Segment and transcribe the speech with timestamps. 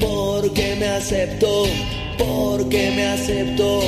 [0.00, 1.64] porque me acepto,
[2.16, 3.80] porque me acepto,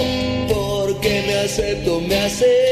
[0.46, 2.67] porque me acepto, me aceptan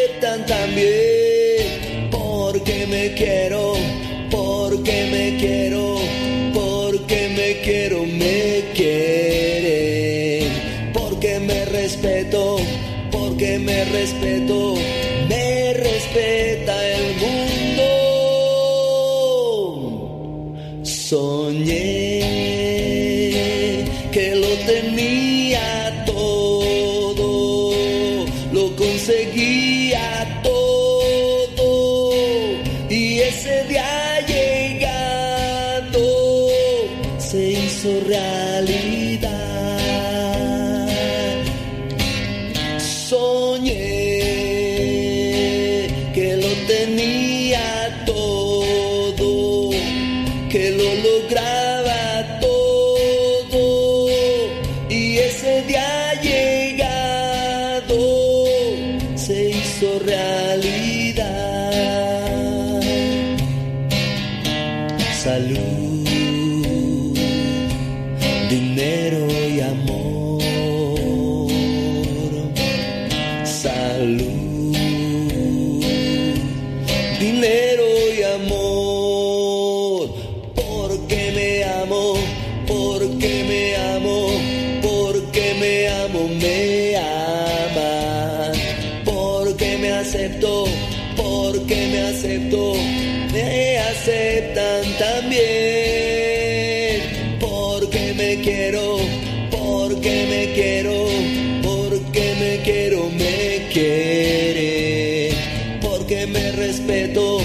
[106.07, 107.39] Porque me respeto,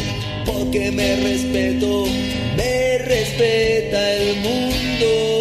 [0.45, 2.06] porque me respeto,
[2.56, 5.41] me respeta el mundo.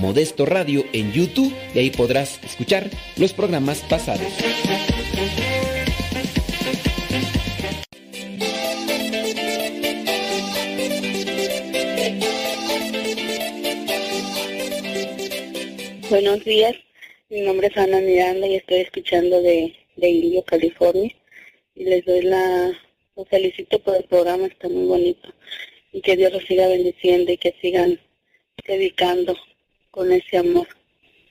[0.00, 4.26] Modesto Radio en YouTube y ahí podrás escuchar los programas pasados.
[16.10, 16.74] Buenos días,
[17.30, 21.10] mi nombre es Ana Miranda y estoy escuchando de, de Indio, California.
[21.74, 22.72] Y les doy la,
[23.16, 25.28] los felicito por el programa, está muy bonito.
[25.92, 27.98] Y que Dios los siga bendiciendo y que sigan
[28.66, 29.34] dedicando
[29.96, 30.68] con ese amor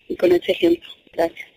[0.10, 0.90] y con ese ejemplo.
[1.14, 1.48] Gracias.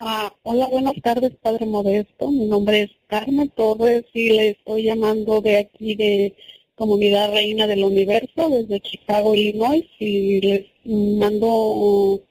[0.00, 2.30] Ah, hola, buenas tardes, Padre Modesto.
[2.30, 6.34] Mi nombre es Carmen Torres y le estoy llamando de aquí de
[6.76, 12.22] Comunidad Reina del Universo, desde Chicago, Illinois, y les mando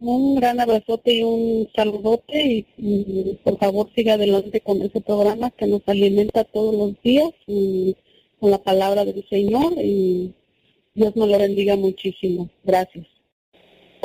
[0.00, 5.52] un gran abrazote y un saludote y, y por favor siga adelante con ese programa
[5.52, 7.94] que nos alimenta todos los días y
[8.40, 10.34] con la palabra del Señor y
[10.94, 12.50] Dios nos lo bendiga muchísimo.
[12.64, 13.13] Gracias.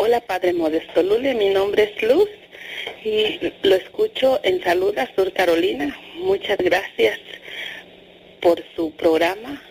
[0.01, 2.29] Hola, Padre Modesto Lule, mi nombre es Luz
[3.03, 5.93] y lo escucho en Saluda, Sur Carolina.
[6.15, 7.19] Muchas gracias
[8.39, 9.61] por su programa,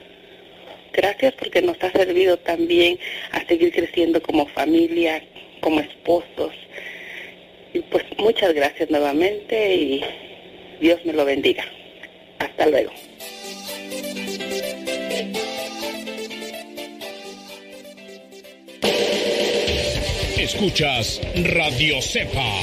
[0.92, 2.98] gracias porque nos ha servido también
[3.30, 5.24] a seguir creciendo como familia,
[5.62, 6.52] como esposos.
[7.72, 10.04] Y pues muchas gracias nuevamente y
[10.78, 11.64] Dios me lo bendiga.
[12.38, 12.92] Hasta luego.
[20.38, 22.60] Escuchas Radio Cepa.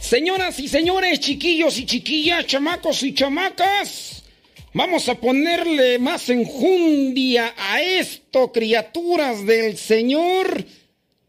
[0.00, 4.24] Señoras y señores, chiquillos y chiquillas, chamacos y chamacas,
[4.72, 10.66] vamos a ponerle más enjundia a esto, criaturas del Señor.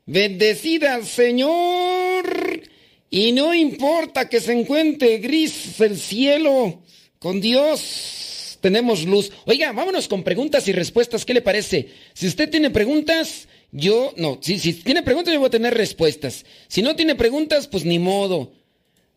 [0.07, 2.63] Bendecida al Señor.
[3.11, 6.81] Y no importa que se encuentre gris el cielo,
[7.23, 9.31] con Dios tenemos luz.
[9.45, 11.23] Oiga, vámonos con preguntas y respuestas.
[11.23, 11.87] ¿Qué le parece?
[12.13, 14.39] Si usted tiene preguntas, yo no.
[14.41, 16.45] Si, si tiene preguntas, yo voy a tener respuestas.
[16.67, 18.51] Si no tiene preguntas, pues ni modo.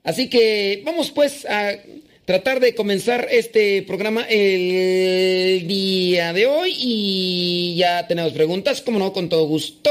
[0.04, 1.72] Así que vamos pues a
[2.24, 9.12] tratar de comenzar este programa el día de hoy y ya tenemos preguntas, como no,
[9.12, 9.90] con todo gusto.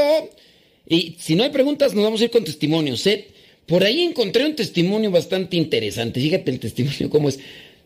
[0.88, 3.06] Y si no hay preguntas, nos vamos a ir con testimonios.
[3.06, 3.26] ¿eh?
[3.66, 6.18] Por ahí encontré un testimonio bastante interesante.
[6.20, 7.38] Fíjate el testimonio cómo es.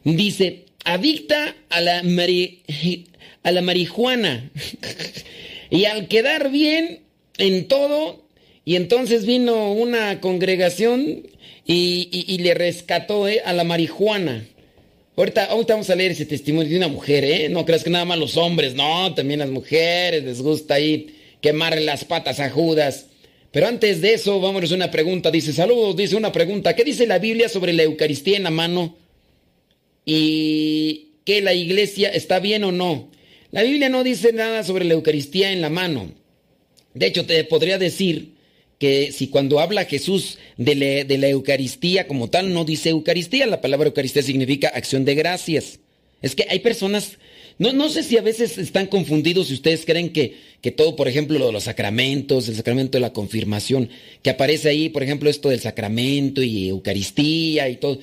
[0.05, 2.03] Dice, adicta a la,
[3.43, 4.51] a la marihuana.
[5.71, 7.01] y al quedar bien
[7.39, 8.25] en todo,
[8.65, 11.23] y entonces vino una congregación
[11.67, 14.45] y, le rescató eh, a la marihuana.
[15.17, 17.49] Ahorita, ahorita, vamos a leer ese testimonio de una mujer, ¿eh?
[17.49, 21.83] No creas que nada más los hombres, no, también las mujeres les gusta ahí quemarle
[21.83, 23.07] las patas a Judas.
[23.53, 25.31] Pero antes de eso, vamos a una pregunta.
[25.31, 26.75] Dice, saludos, dice una pregunta.
[26.75, 28.97] ¿Qué dice la Biblia sobre la Eucaristía en la mano?
[30.05, 33.11] ¿Y que la iglesia está bien o no?
[33.51, 36.13] La Biblia no dice nada sobre la Eucaristía en la mano.
[36.95, 38.35] De hecho, te podría decir
[38.79, 40.75] que si cuando habla Jesús de
[41.19, 45.81] la, Eucaristía como tal, no dice Eucaristía, la palabra Eucaristía significa acción de gracias.
[46.23, 47.19] Es que hay personas,
[47.59, 51.09] no, no sé si a veces están confundidos si ustedes creen que, que todo, por
[51.09, 53.91] ejemplo, lo de los sacramentos, el sacramento de la confirmación,
[54.23, 57.99] que aparece ahí, por ejemplo, esto del sacramento y Eucaristía y todo.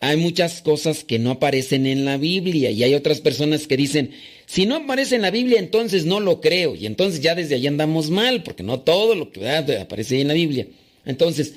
[0.00, 4.12] Hay muchas cosas que no aparecen en la Biblia y hay otras personas que dicen,
[4.46, 6.74] si no aparece en la Biblia, entonces no lo creo.
[6.74, 10.28] Y entonces ya desde ahí andamos mal, porque no todo lo que aparece ahí en
[10.28, 10.66] la Biblia.
[11.04, 11.54] Entonces,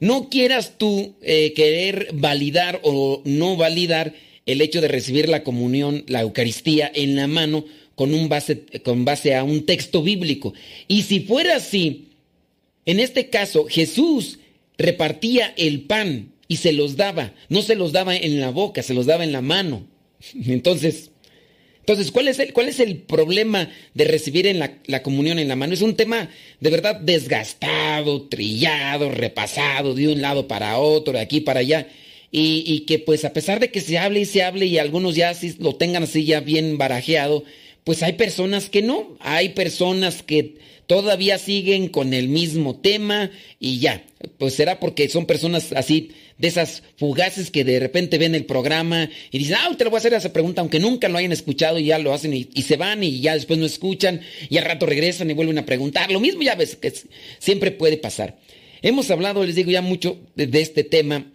[0.00, 4.14] no quieras tú eh, querer validar o no validar
[4.46, 9.04] el hecho de recibir la comunión, la Eucaristía en la mano con, un base, con
[9.04, 10.54] base a un texto bíblico.
[10.88, 12.08] Y si fuera así,
[12.86, 14.40] en este caso Jesús
[14.78, 18.92] repartía el pan y se los daba, no se los daba en la boca, se
[18.92, 19.86] los daba en la mano.
[20.46, 21.10] Entonces,
[21.80, 25.56] entonces, ¿cuál es el, cuál es el problema de recibir en la, comunión en la
[25.56, 25.74] mano?
[25.74, 26.28] Es un tema
[26.60, 31.88] de verdad desgastado, trillado, repasado de un lado para otro, de aquí para allá.
[32.30, 35.30] Y, que pues a pesar de que se hable y se hable y algunos ya
[35.30, 37.42] así lo tengan así ya bien barajeado,
[37.82, 40.54] pues hay personas que no, hay personas que
[40.86, 44.04] todavía siguen con el mismo tema y ya,
[44.38, 49.08] pues será porque son personas así de esas fugaces que de repente ven el programa
[49.30, 51.78] y dicen, ah, te lo voy a hacer esa pregunta, aunque nunca lo hayan escuchado
[51.78, 54.20] y ya lo hacen y, se van y ya después no escuchan
[54.50, 56.10] y al rato regresan y vuelven a preguntar.
[56.10, 56.92] Lo mismo ya ves que
[57.38, 58.38] siempre puede pasar.
[58.82, 61.30] Hemos hablado, les digo ya mucho de, este tema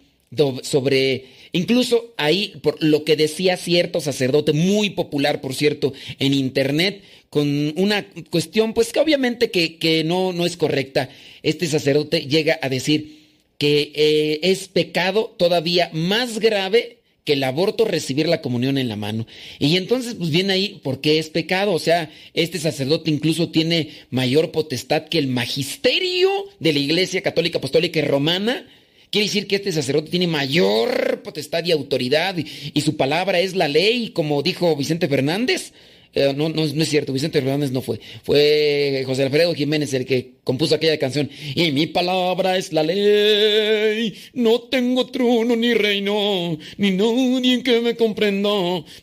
[0.62, 7.02] sobre, incluso ahí, por lo que decía cierto sacerdote, muy popular, por cierto, en internet,
[7.30, 11.10] con una cuestión, pues que obviamente que, que no, no es correcta.
[11.42, 13.18] Este sacerdote llega a decir,
[13.58, 18.96] que eh, es pecado todavía más grave que el aborto recibir la comunión en la
[18.96, 19.26] mano.
[19.58, 21.74] Y entonces, pues viene ahí, porque es pecado?
[21.74, 27.58] O sea, este sacerdote incluso tiene mayor potestad que el magisterio de la Iglesia Católica
[27.58, 28.66] Apostólica y Romana.
[29.10, 33.68] Quiere decir que este sacerdote tiene mayor potestad y autoridad y su palabra es la
[33.68, 35.72] ley, como dijo Vicente Fernández.
[36.14, 38.00] Eh, no, no, es cierto, Vicente Fernández no fue.
[38.22, 41.30] Fue José Alfredo Jiménez el que compuso aquella canción.
[41.54, 44.14] Y mi palabra es la ley.
[44.32, 48.50] No tengo trono ni reino, ni nadie que me comprenda.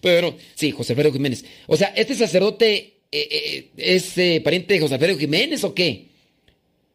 [0.01, 1.45] Pero sí, José Alfredo Jiménez.
[1.67, 6.07] O sea, ¿este sacerdote eh, eh, es pariente de José Alfredo Jiménez o qué?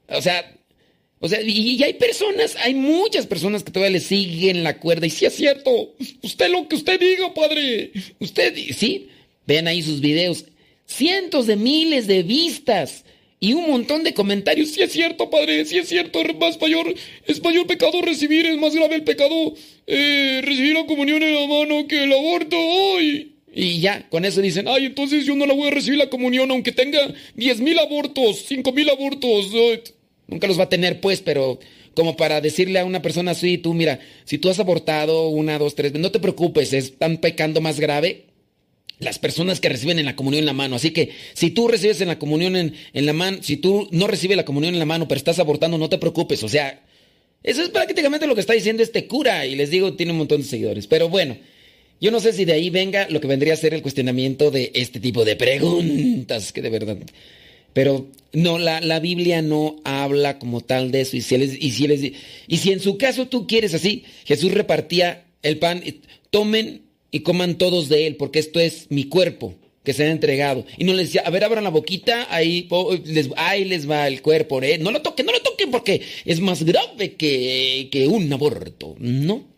[0.09, 0.60] O sea,
[1.23, 5.07] o sea, y, hay personas, hay muchas personas que todavía le siguen la cuerda.
[5.07, 7.93] Y sí es cierto, usted lo que usted diga, padre.
[8.19, 9.09] Usted, sí.
[9.47, 10.47] Vean ahí sus videos.
[10.87, 13.05] Cientos de miles de vistas
[13.39, 14.71] y un montón de comentarios.
[14.71, 16.23] Sí es cierto, padre, sí es cierto.
[16.41, 16.95] Más mayor,
[17.27, 19.55] es mayor pecado recibir, es más grave el pecado
[19.87, 22.57] eh, recibir la comunión en la mano que el aborto.
[22.97, 23.35] ¡Ay!
[23.53, 26.51] Y ya, con eso dicen, ay, entonces yo no la voy a recibir la comunión
[26.51, 29.53] aunque tenga diez mil abortos, cinco mil abortos.
[30.31, 31.59] Nunca los va a tener, pues, pero
[31.95, 35.75] como para decirle a una persona así, tú mira, si tú has abortado una, dos,
[35.75, 38.27] tres, no te preocupes, están pecando más grave
[39.01, 40.77] las personas que reciben en la comunión en la mano.
[40.77, 44.07] Así que si tú recibes en la comunión en, en la mano, si tú no
[44.07, 46.43] recibes la comunión en la mano, pero estás abortando, no te preocupes.
[46.45, 46.85] O sea,
[47.43, 49.47] eso es prácticamente lo que está diciendo este cura.
[49.47, 50.87] Y les digo, tiene un montón de seguidores.
[50.87, 51.39] Pero bueno,
[52.01, 54.71] yo no sé si de ahí venga lo que vendría a ser el cuestionamiento de
[54.75, 56.99] este tipo de preguntas, que de verdad.
[57.73, 61.17] Pero no, la, la Biblia no habla como tal de eso.
[61.17, 62.15] Y si, y, si
[62.47, 65.83] y si en su caso tú quieres así, Jesús repartía el pan,
[66.31, 70.65] tomen y coman todos de él, porque esto es mi cuerpo que se ha entregado.
[70.79, 72.69] Y no les decía, a ver, abran la boquita, ahí
[73.05, 74.63] les, ahí les va el cuerpo.
[74.63, 74.79] ¿eh?
[74.79, 78.95] No lo toquen, no lo toquen porque es más grave que, que un aborto.
[78.99, 79.49] No.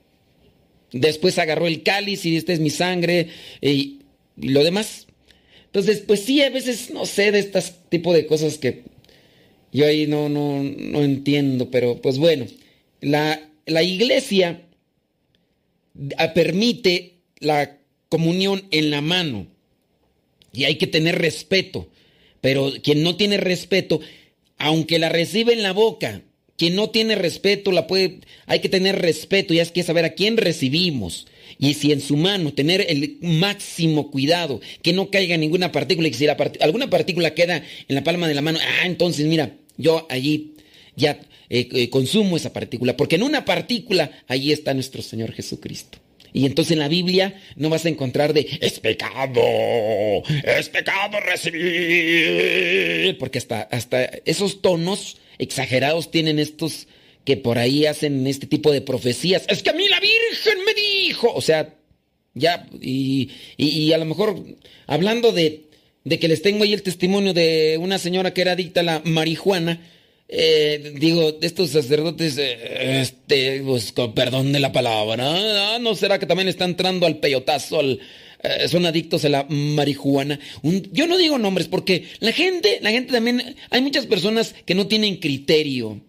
[0.92, 3.28] Después agarró el cáliz y esta es mi sangre
[3.60, 4.00] y,
[4.36, 5.06] lo demás.
[5.72, 8.82] Entonces, pues sí, a veces no sé de este tipo de cosas que
[9.72, 12.44] yo ahí no, no, no entiendo, pero pues bueno,
[13.00, 14.66] la, la iglesia
[16.34, 17.78] permite la
[18.10, 19.46] comunión en la mano
[20.52, 21.88] y hay que tener respeto.
[22.42, 24.00] Pero quien no tiene respeto,
[24.58, 26.22] aunque la recibe en la boca,
[26.58, 30.14] quien no tiene respeto, la puede, hay que tener respeto y hay que saber a
[30.14, 31.26] quién recibimos.
[31.62, 36.12] Y si en su mano tener el máximo cuidado, que no caiga ninguna partícula, y
[36.12, 40.54] si alguna partícula queda en la palma de la mano, ah, entonces mira, yo allí
[40.96, 45.98] ya eh, eh, consumo esa partícula, porque en una partícula allí está nuestro Señor Jesucristo.
[46.32, 49.40] Y entonces en la Biblia no vas a encontrar de es pecado,
[50.42, 51.56] es pecado recibir.
[53.18, 56.88] Porque hasta, hasta esos tonos exagerados tienen estos
[57.24, 59.44] que por ahí hacen este tipo de profecías.
[59.48, 61.32] Es que a mí la Virgen me dijo.
[61.34, 61.74] O sea,
[62.34, 64.42] ya, y, y, a lo mejor
[64.86, 65.64] hablando de,
[66.04, 69.02] de que les tengo ahí el testimonio de una señora que era adicta a la
[69.04, 69.80] marihuana
[70.34, 75.94] eh, digo, estos sacerdotes, eh, este, pues, perdón de la palabra, ¿no?
[75.94, 77.98] será que también están entrando al peyotazo, eh,
[78.66, 80.40] son adictos a la marihuana?
[80.90, 84.86] yo no digo nombres porque la gente, la gente también, hay muchas personas que no
[84.86, 86.00] tienen criterio.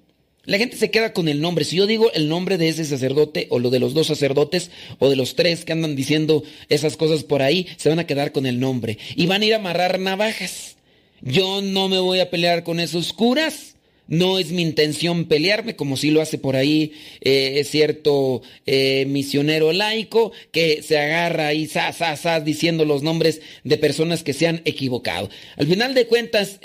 [0.46, 1.64] La gente se queda con el nombre.
[1.64, 5.10] Si yo digo el nombre de ese sacerdote o lo de los dos sacerdotes o
[5.10, 8.46] de los tres que andan diciendo esas cosas por ahí, se van a quedar con
[8.46, 10.76] el nombre y van a ir a amarrar navajas.
[11.22, 13.76] Yo no me voy a pelear con esos curas.
[14.06, 19.72] No es mi intención pelearme, como si lo hace por ahí eh, cierto eh, misionero
[19.72, 24.62] laico que se agarra ahí, sa, sa, diciendo los nombres de personas que se han
[24.66, 25.30] equivocado.
[25.56, 26.60] Al final de cuentas,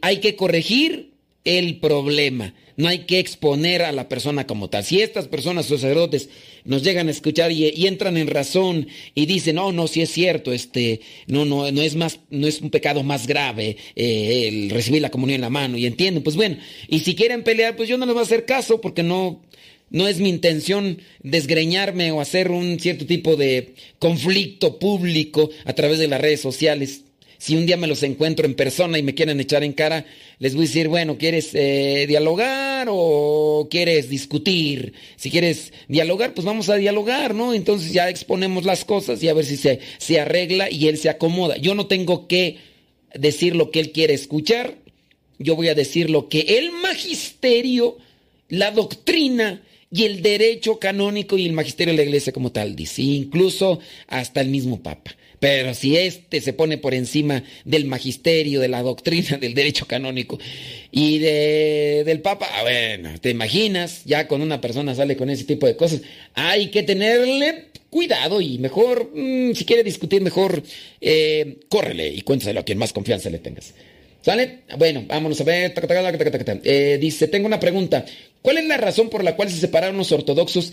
[0.00, 1.10] hay que corregir
[1.44, 2.54] el problema.
[2.76, 4.84] No hay que exponer a la persona como tal.
[4.84, 6.28] Si estas personas, sacerdotes,
[6.64, 10.52] nos llegan a escuchar y, entran en razón y dicen, no, no, si es cierto,
[10.52, 15.00] este, no, no, no es más, no es un pecado más grave eh, el recibir
[15.00, 17.96] la comunión en la mano y entienden, pues bueno, y si quieren pelear, pues yo
[17.96, 19.42] no les voy a hacer caso porque no,
[19.90, 25.98] no es mi intención desgreñarme o hacer un cierto tipo de conflicto público a través
[25.98, 27.02] de las redes sociales.
[27.38, 30.06] Si un día me los encuentro en persona y me quieren echar en cara,
[30.38, 34.92] les voy a decir, bueno, ¿quieres eh, dialogar o quieres discutir?
[35.16, 37.54] Si quieres dialogar, pues vamos a dialogar, ¿no?
[37.54, 41.08] Entonces ya exponemos las cosas y a ver si se, se arregla y él se
[41.08, 41.56] acomoda.
[41.56, 42.58] Yo no tengo que
[43.14, 44.76] decir lo que él quiere escuchar,
[45.38, 47.96] yo voy a decir lo que el magisterio,
[48.48, 53.02] la doctrina y el derecho canónico y el magisterio de la iglesia como tal dice,
[53.02, 55.16] incluso hasta el mismo Papa.
[55.38, 60.38] Pero si éste se pone por encima del magisterio, de la doctrina, del derecho canónico
[60.90, 65.44] y de, del Papa, ah, bueno, te imaginas, ya con una persona sale con ese
[65.44, 66.02] tipo de cosas,
[66.34, 70.62] hay que tenerle cuidado y mejor, mm, si quiere discutir, mejor
[71.00, 73.74] eh, córrele y cuéntaselo a quien más confianza le tengas.
[74.26, 74.62] ¿Sale?
[74.76, 75.72] Bueno, vámonos a ver.
[76.64, 78.04] Eh, dice, tengo una pregunta.
[78.42, 80.72] ¿Cuál es la razón por la cual se separaron los ortodoxos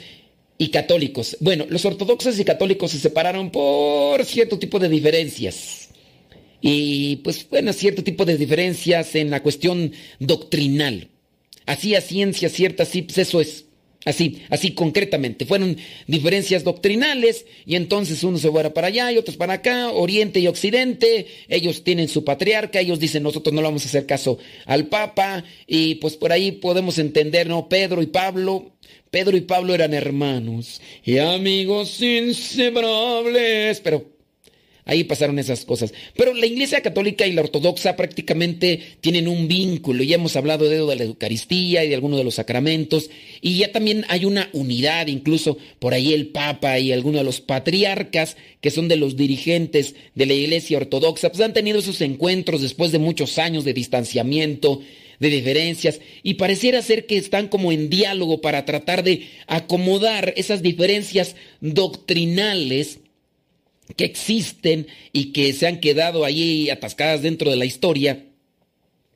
[0.57, 1.37] y católicos.
[1.39, 5.89] Bueno, los ortodoxos y católicos se separaron por cierto tipo de diferencias.
[6.61, 11.09] Y pues bueno, cierto tipo de diferencias en la cuestión doctrinal.
[11.65, 13.65] Así a ciencia cierta, sí, pues eso es.
[14.05, 15.45] Así, así concretamente.
[15.45, 20.39] Fueron diferencias doctrinales y entonces uno se fuera para allá y otros para acá, Oriente
[20.41, 21.27] y Occidente.
[21.47, 25.45] Ellos tienen su patriarca, ellos dicen nosotros no le vamos a hacer caso al Papa
[25.67, 27.69] y pues por ahí podemos entender, ¿no?
[27.69, 28.72] Pedro y Pablo
[29.13, 34.07] Pedro y Pablo eran hermanos y amigos inseparables, pero
[34.85, 35.93] ahí pasaron esas cosas.
[36.17, 40.83] Pero la Iglesia Católica y la Ortodoxa prácticamente tienen un vínculo, ya hemos hablado de,
[40.83, 45.05] de la Eucaristía y de algunos de los sacramentos, y ya también hay una unidad,
[45.05, 49.93] incluso por ahí el Papa y algunos de los patriarcas, que son de los dirigentes
[50.15, 54.81] de la Iglesia Ortodoxa, pues han tenido esos encuentros después de muchos años de distanciamiento
[55.23, 60.61] de diferencias y pareciera ser que están como en diálogo para tratar de acomodar esas
[60.61, 62.99] diferencias doctrinales
[63.95, 68.25] que existen y que se han quedado ahí atascadas dentro de la historia.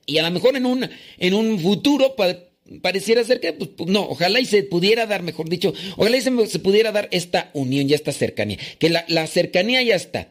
[0.06, 2.16] Y a lo mejor en un, en un futuro
[2.82, 6.60] pareciera ser que, pues, no, ojalá y se pudiera dar, mejor dicho, ojalá y se,
[6.60, 8.58] pudiera dar esta unión y esta cercanía.
[8.80, 10.30] Que la, la cercanía ya está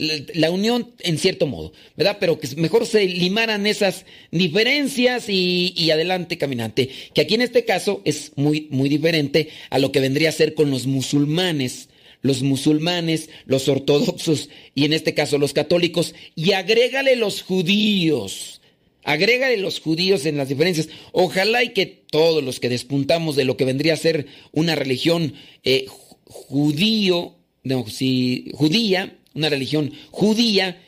[0.00, 2.16] la, unión en cierto modo, ¿verdad?
[2.18, 6.88] Pero que mejor se limaran esas diferencias y, adelante caminante.
[7.14, 10.54] Que aquí en este caso es muy, muy diferente a lo que vendría a ser
[10.54, 11.88] con los musulmanes.
[12.22, 16.14] Los musulmanes, los ortodoxos y en este caso los católicos.
[16.34, 18.60] Y agrégale los judíos.
[19.04, 20.90] Agrégale los judíos en las diferencias.
[21.12, 25.32] Ojalá y que todos los que despuntamos de lo que vendría a ser una religión
[25.64, 25.86] eh,
[26.26, 30.80] judío, no, judía, una religión judía,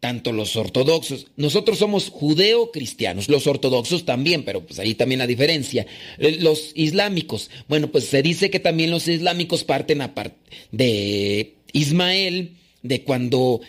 [0.00, 5.86] tanto los ortodoxos, nosotros somos judeo-cristianos, los ortodoxos también, pero pues ahí también la diferencia.
[6.18, 10.00] Eh, los islámicos, bueno, pues se dice que también los islámicos parten
[10.72, 13.60] de Ismael, de cuando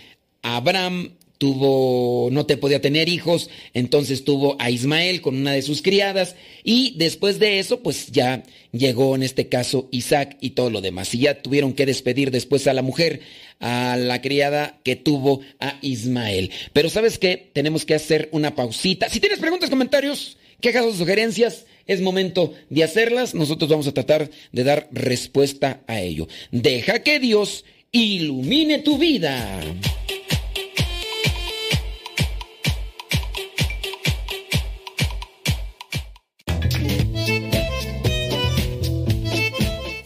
[0.42, 1.12] Abraham
[1.42, 6.36] tuvo, no te podía tener hijos, entonces tuvo a Ismael con una de sus criadas
[6.64, 11.16] y después de eso pues ya llegó en este caso Isaac y todo lo demás.
[11.16, 13.22] Y ya tuvieron que despedir después a la mujer,
[13.62, 16.52] a la criada que tuvo a Ismael.
[16.74, 19.10] Pero sabes qué, tenemos que hacer una pausita.
[19.10, 23.34] Si tienes preguntas, comentarios, quejas o sugerencias, es momento de hacerlas.
[23.34, 26.28] Nosotros vamos a tratar de dar respuesta a ello.
[26.52, 29.62] Deja que Dios ilumine tu vida.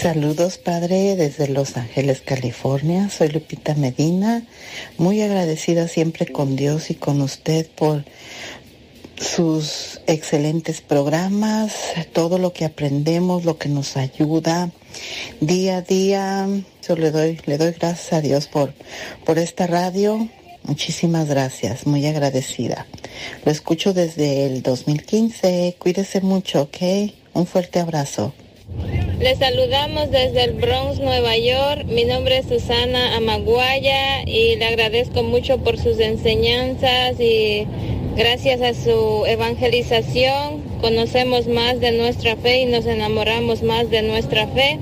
[0.00, 3.10] Saludos, Padre, desde Los Ángeles, California.
[3.10, 4.46] Soy Lupita Medina,
[4.96, 8.06] muy agradecida siempre con Dios y con usted por
[9.20, 11.74] sus excelentes programas,
[12.14, 14.70] todo lo que aprendemos, lo que nos ayuda
[15.42, 16.48] día a día.
[16.88, 18.72] Yo le doy, le doy gracias a Dios por,
[19.26, 20.30] por esta radio.
[20.62, 22.86] Muchísimas gracias, muy agradecida.
[23.44, 25.76] Lo escucho desde el 2015.
[25.78, 27.12] Cuídese mucho, ¿ok?
[27.34, 28.32] Un fuerte abrazo.
[29.20, 31.84] Les saludamos desde el Bronx, Nueva York.
[31.86, 37.66] Mi nombre es Susana Amaguaya y le agradezco mucho por sus enseñanzas y
[38.16, 44.46] gracias a su evangelización conocemos más de nuestra fe y nos enamoramos más de nuestra
[44.46, 44.78] fe.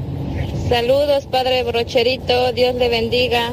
[0.69, 2.53] Saludos, Padre Brocherito.
[2.53, 3.53] Dios le bendiga.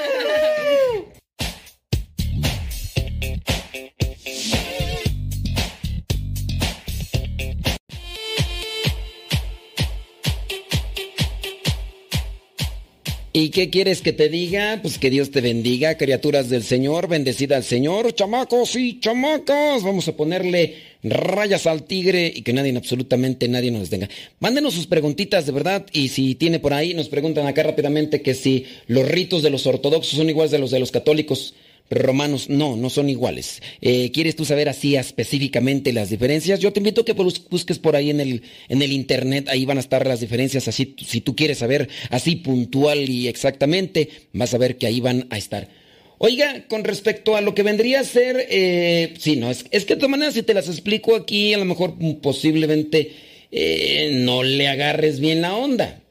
[13.33, 14.79] ¿Y qué quieres que te diga?
[14.81, 19.83] Pues que Dios te bendiga, criaturas del Señor, bendecida al Señor, chamacos y chamacas.
[19.83, 24.09] Vamos a ponerle rayas al tigre y que nadie, absolutamente nadie nos detenga.
[24.41, 28.33] Mándenos sus preguntitas de verdad y si tiene por ahí, nos preguntan acá rápidamente que
[28.33, 31.53] si los ritos de los ortodoxos son iguales de los de los católicos
[31.91, 33.61] romanos no, no son iguales.
[33.81, 36.59] Eh, ¿Quieres tú saber así específicamente las diferencias?
[36.59, 39.77] Yo te invito a que busques por ahí en el, en el internet, ahí van
[39.77, 44.57] a estar las diferencias, así si tú quieres saber así puntual y exactamente, vas a
[44.57, 45.69] ver que ahí van a estar.
[46.17, 49.95] Oiga, con respecto a lo que vendría a ser, eh, sí, no, es, es, que
[49.95, 53.13] de todas maneras si te las explico aquí, a lo mejor posiblemente
[53.51, 56.01] eh, no le agarres bien la onda.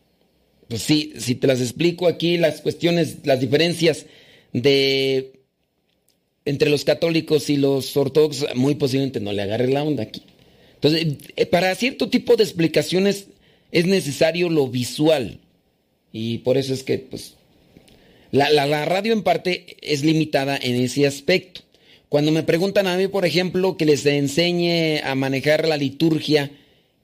[0.68, 4.06] Pues sí, si te las explico aquí, las cuestiones, las diferencias
[4.52, 5.39] de
[6.50, 10.22] entre los católicos y los ortodoxos, muy posiblemente no le agarres la onda aquí.
[10.74, 13.28] Entonces, eh, para cierto tipo de explicaciones
[13.70, 15.38] es necesario lo visual.
[16.12, 17.34] Y por eso es que, pues,
[18.32, 21.60] la, radio en parte es limitada en ese aspecto.
[22.08, 26.50] Cuando me preguntan a mí, por ejemplo, que les enseñe a manejar la liturgia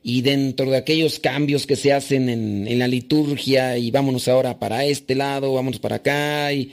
[0.02, 4.84] y dentro de aquellos cambios que se hacen en, la liturgia y vámonos ahora para
[4.84, 6.72] este lado, vámonos para acá y,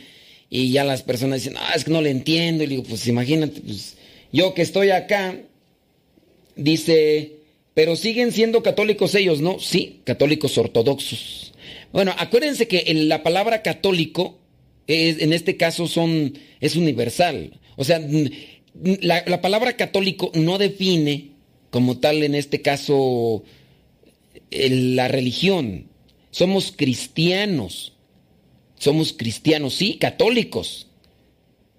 [0.72, 2.63] ya las personas dicen, ah, es que no le entiendo.
[2.63, 3.96] Y digo, pues imagínate, pues
[4.32, 5.36] yo que estoy acá,
[6.56, 7.38] dice,
[7.74, 9.60] pero siguen siendo católicos ellos, ¿no?
[9.60, 11.54] Sí, católicos ortodoxos.
[11.92, 14.38] Bueno, acuérdense que la palabra católico
[14.88, 17.60] en este caso son, es universal.
[17.76, 18.02] O sea,
[18.84, 21.30] la, la, palabra católico no define
[21.70, 23.44] como tal en este caso
[24.52, 25.88] la religión.
[26.32, 27.94] Somos cristianos.
[28.84, 30.88] Somos cristianos, sí, católicos.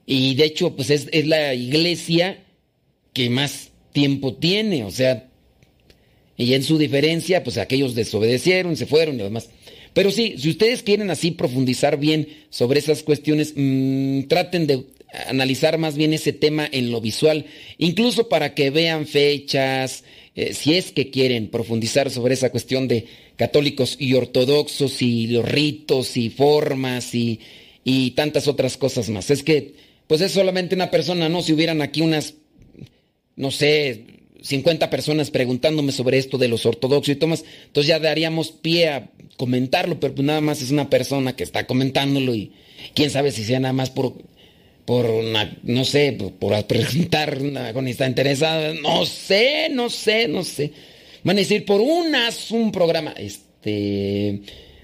[0.07, 2.43] Y de hecho, pues es, la iglesia
[3.13, 4.85] que más tiempo tiene.
[4.85, 5.29] O sea,
[6.39, 9.51] y en su diferencia, pues aquellos desobedecieron, se fueron y demás.
[9.93, 14.87] Pero sí, si ustedes quieren así profundizar bien sobre esas cuestiones, mmm, traten de
[15.29, 17.45] analizar más bien ese tema en lo visual,
[17.77, 20.05] incluso para que vean fechas,
[20.37, 25.49] eh, si es que quieren profundizar sobre esa cuestión de católicos y ortodoxos y los
[25.49, 27.41] ritos y formas y,
[27.85, 29.31] y tantas otras cosas más.
[29.31, 29.75] Es que,
[30.07, 31.43] pues es solamente una persona, ¿no?
[31.43, 32.35] Si hubieran aquí unas,
[33.37, 34.05] no sé,
[34.43, 39.11] 50 personas preguntándome sobre esto de los ortodoxos y tomas, entonces ya daríamos pie a
[39.37, 42.53] comentarlo, pero pues nada más es una persona que está comentándolo y
[42.95, 44.15] quién sabe si sea nada más por,
[44.85, 47.39] por una, no sé, por, preguntar
[47.73, 50.73] con está interesada, no sé, no sé, no sé.
[51.23, 54.41] Van a decir por unas un programa, este...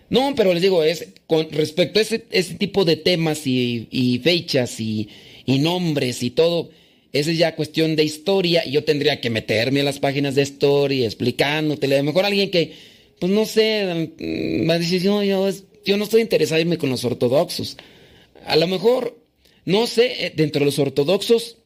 [0.08, 4.80] No, pero les digo, es con respecto a ese, ese tipo de temas y, fechas
[4.80, 5.08] y,
[5.46, 6.70] nombres y todo,
[7.12, 11.06] esa es ya cuestión de historia yo tendría que meterme a las páginas de historia
[11.06, 11.86] explicándote.
[11.86, 12.72] A lo mejor alguien que,
[13.20, 15.48] pues no sé, mm, va a decir, no, yo,
[15.84, 17.76] yo no estoy interesado en irme con los ortodoxos.
[18.46, 19.16] A lo mejor,
[19.64, 21.56] no sé, eh, dentro de los ortodoxos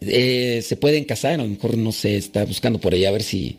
[0.00, 3.22] eh, se pueden casar, a lo mejor, no sé, está buscando por ahí a ver
[3.22, 3.58] si...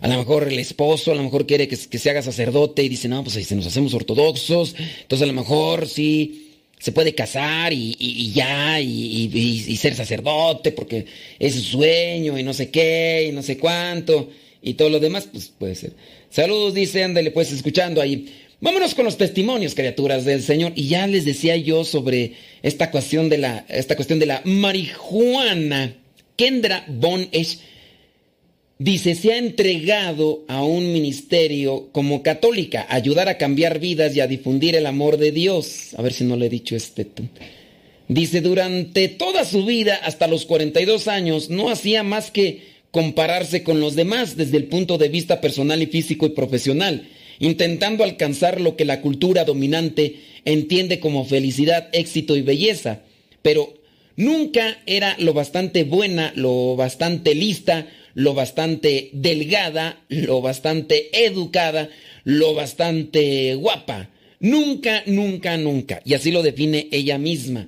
[0.00, 3.06] A lo mejor el esposo, a lo mejor quiere que, se haga sacerdote y dice,
[3.06, 6.42] no, pues si nos hacemos ortodoxos, entonces a lo mejor sí
[6.82, 11.06] se puede casar y, ya, y, ser sacerdote, porque
[11.38, 14.28] es su sueño, y no sé qué, y no sé cuánto,
[14.60, 15.92] y todo lo demás, pues puede ser.
[16.28, 18.34] Saludos, dice, ándale, pues escuchando ahí.
[18.62, 20.72] Vámonos con los testimonios, criaturas del Señor.
[20.76, 25.96] Y ya les decía yo sobre esta cuestión de la, cuestión de la marihuana.
[26.36, 27.58] Kendra Von Esch
[28.78, 34.26] Dice, se ha entregado a un ministerio como católica, ayudar a cambiar vidas y a
[34.26, 35.94] difundir el amor de Dios.
[35.96, 37.06] A ver si no le he dicho este.
[38.08, 43.78] Dice, durante toda su vida, hasta los 42 años, no hacía más que compararse con
[43.78, 47.08] los demás desde el punto de vista personal y físico y profesional,
[47.42, 53.00] intentando alcanzar lo que la cultura dominante entiende como felicidad, éxito y belleza.
[53.42, 53.74] Pero
[54.14, 61.88] nunca era lo bastante buena, lo bastante lista, lo bastante delgada, lo bastante educada,
[62.22, 64.10] lo bastante guapa.
[64.38, 66.00] Nunca, nunca, nunca.
[66.04, 67.66] Y así lo define ella misma.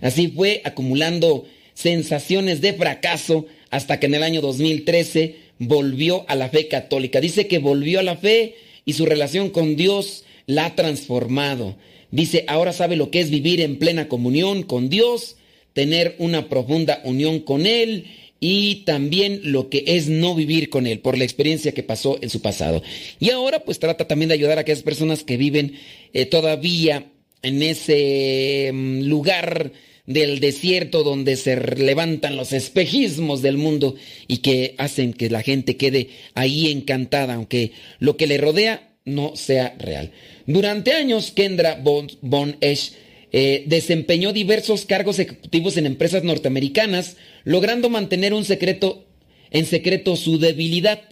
[0.00, 6.48] Así fue acumulando sensaciones de fracaso hasta que en el año 2013 volvió a la
[6.48, 7.20] fe católica.
[7.20, 11.76] Dice que volvió a la fe y su relación con Dios la ha transformado.
[12.10, 15.36] Dice, ahora sabe lo que es vivir en plena comunión con Dios,
[15.72, 18.06] tener una profunda unión con Él
[18.40, 22.30] y también lo que es no vivir con él por la experiencia que pasó en
[22.30, 22.82] su pasado.
[23.20, 25.74] Y ahora pues trata también de ayudar a aquellas personas que viven
[26.14, 27.12] eh, todavía
[27.42, 29.72] en ese mm, lugar
[30.10, 33.94] del desierto donde se levantan los espejismos del mundo
[34.26, 37.70] y que hacen que la gente quede ahí encantada, aunque
[38.00, 40.10] lo que le rodea no sea real.
[40.46, 42.94] Durante años, Kendra Von, Esch
[43.30, 49.06] eh, desempeñó diversos cargos ejecutivos en empresas norteamericanas, logrando mantener un secreto,
[49.52, 51.02] en secreto su debilidad.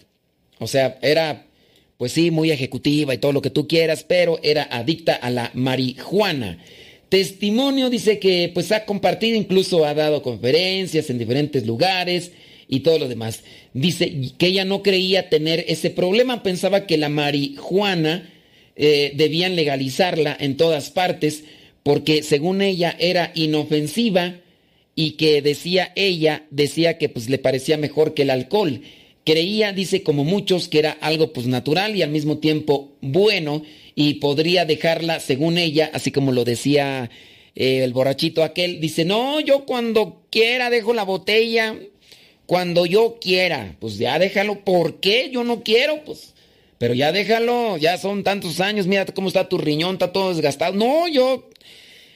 [0.59, 1.47] O sea, era,
[1.97, 5.51] pues sí, muy ejecutiva y todo lo que tú quieras, pero era adicta a la
[5.53, 6.57] marihuana.
[7.09, 12.31] Testimonio dice que pues ha compartido, incluso ha dado conferencias en diferentes lugares
[12.67, 13.43] y todo lo demás.
[13.73, 18.29] Dice que ella no creía tener ese problema, pensaba que la marihuana
[18.75, 21.43] eh, debían legalizarla en todas partes
[21.83, 24.35] porque según ella era inofensiva
[24.95, 28.81] y que decía ella, decía que pues le parecía mejor que el alcohol.
[29.25, 33.63] Creía, dice como muchos, que era algo pues natural y al mismo tiempo bueno
[33.99, 37.09] y podría dejarla, según ella, así como lo decía
[37.53, 41.75] eh, el borrachito aquel, dice, no, yo cuando quiera dejo la botella,
[42.45, 45.29] cuando yo quiera, pues ya déjalo, ¿por qué?
[45.33, 46.33] Yo no quiero, pues,
[46.77, 50.71] pero ya déjalo, ya son tantos años, mira cómo está tu riñón, está todo desgastado.
[50.71, 51.49] No, yo,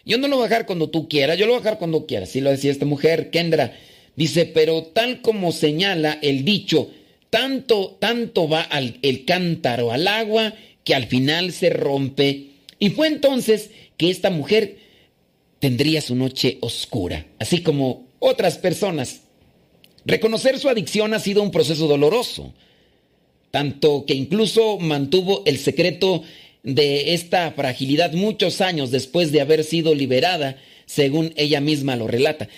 [0.06, 2.06] yo no lo voy a dejar cuando tú quieras, yo lo voy a dejar cuando
[2.06, 3.78] quieras, así lo decía esta mujer, Kendra.
[4.16, 6.92] Dice, pero tal como señala el dicho,
[7.30, 12.48] tanto, tanto va al, el cántaro al agua que al final se rompe.
[12.80, 14.78] Y fue entonces que esta mujer
[15.60, 19.22] tendría su noche oscura, así como otras personas.
[20.06, 22.54] Reconocer su adicción ha sido un proceso doloroso,
[23.52, 26.24] tanto que incluso mantuvo el secreto
[26.64, 32.50] de esta fragilidad muchos años después de haber sido liberada, según ella misma lo relata.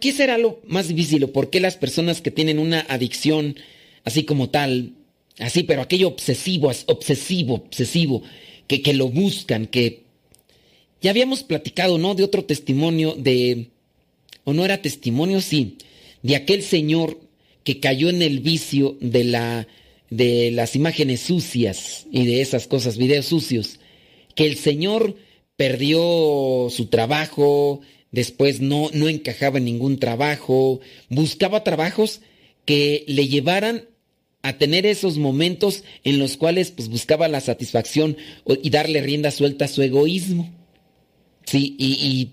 [0.00, 3.56] ¿Qué será lo más difícil o por qué las personas que tienen una adicción
[4.04, 4.92] así como tal,
[5.38, 8.22] así, pero aquello obsesivo, obsesivo, obsesivo,
[8.66, 10.02] que, que lo buscan, que
[11.00, 12.14] ya habíamos platicado, ¿no?
[12.14, 13.68] De otro testimonio de,
[14.44, 15.78] o no era testimonio, sí,
[16.22, 17.18] de aquel señor
[17.64, 19.66] que cayó en el vicio de la
[20.10, 23.80] de las imágenes sucias y de esas cosas, videos sucios,
[24.34, 25.16] que el señor
[25.56, 32.20] perdió su trabajo, después no, no encajaba en ningún trabajo, buscaba trabajos
[32.66, 33.86] que le llevaran
[34.42, 38.16] a tener esos momentos en los cuales pues, buscaba la satisfacción
[38.62, 40.50] y darle rienda suelta a su egoísmo.
[41.46, 42.30] Sí, y,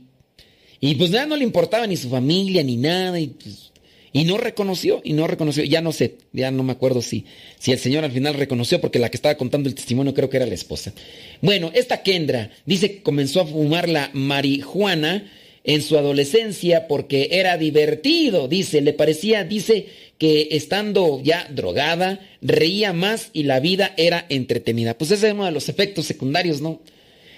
[0.80, 3.72] y, pues nada, no le importaba ni su familia ni nada, y, pues,
[4.12, 7.26] y no reconoció, y no reconoció, ya no sé, ya no me acuerdo si,
[7.60, 10.38] si el señor al final reconoció, porque la que estaba contando el testimonio creo que
[10.38, 10.94] era la esposa.
[11.42, 15.30] Bueno, esta Kendra dice que comenzó a fumar la marihuana
[15.64, 19.88] en su adolescencia porque era divertido, dice, le parecía, dice
[20.20, 24.98] que estando ya drogada, reía más y la vida era entretenida.
[24.98, 26.82] Pues ese es uno de los efectos secundarios, ¿no?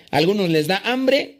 [0.09, 1.37] A algunos les da hambre,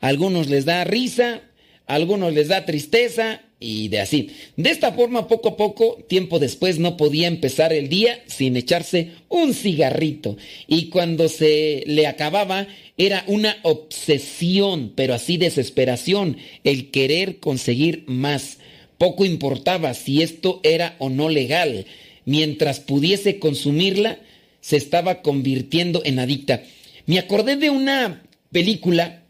[0.00, 1.42] a algunos les da risa,
[1.86, 4.30] a algunos les da tristeza y de así.
[4.56, 9.12] De esta forma, poco a poco, tiempo después, no podía empezar el día sin echarse
[9.28, 10.38] un cigarrito.
[10.66, 18.58] Y cuando se le acababa, era una obsesión, pero así desesperación, el querer conseguir más.
[19.00, 21.86] Poco importaba si esto era o no legal.
[22.26, 24.20] Mientras pudiese consumirla,
[24.60, 26.62] se estaba convirtiendo en adicta.
[27.06, 29.20] Me acordé de una película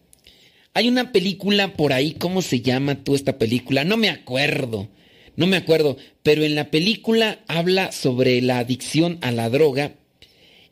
[0.73, 3.85] hay una película por ahí, ¿cómo se llama tú esta película?
[3.85, 4.89] No me acuerdo,
[5.35, 9.95] no me acuerdo, pero en la película habla sobre la adicción a la droga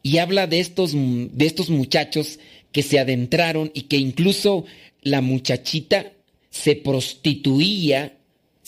[0.05, 2.39] y habla de estos, de estos muchachos
[2.71, 4.67] que se adentraron y que incluso
[5.03, 6.13] la muchachita
[6.51, 8.18] se prostituía,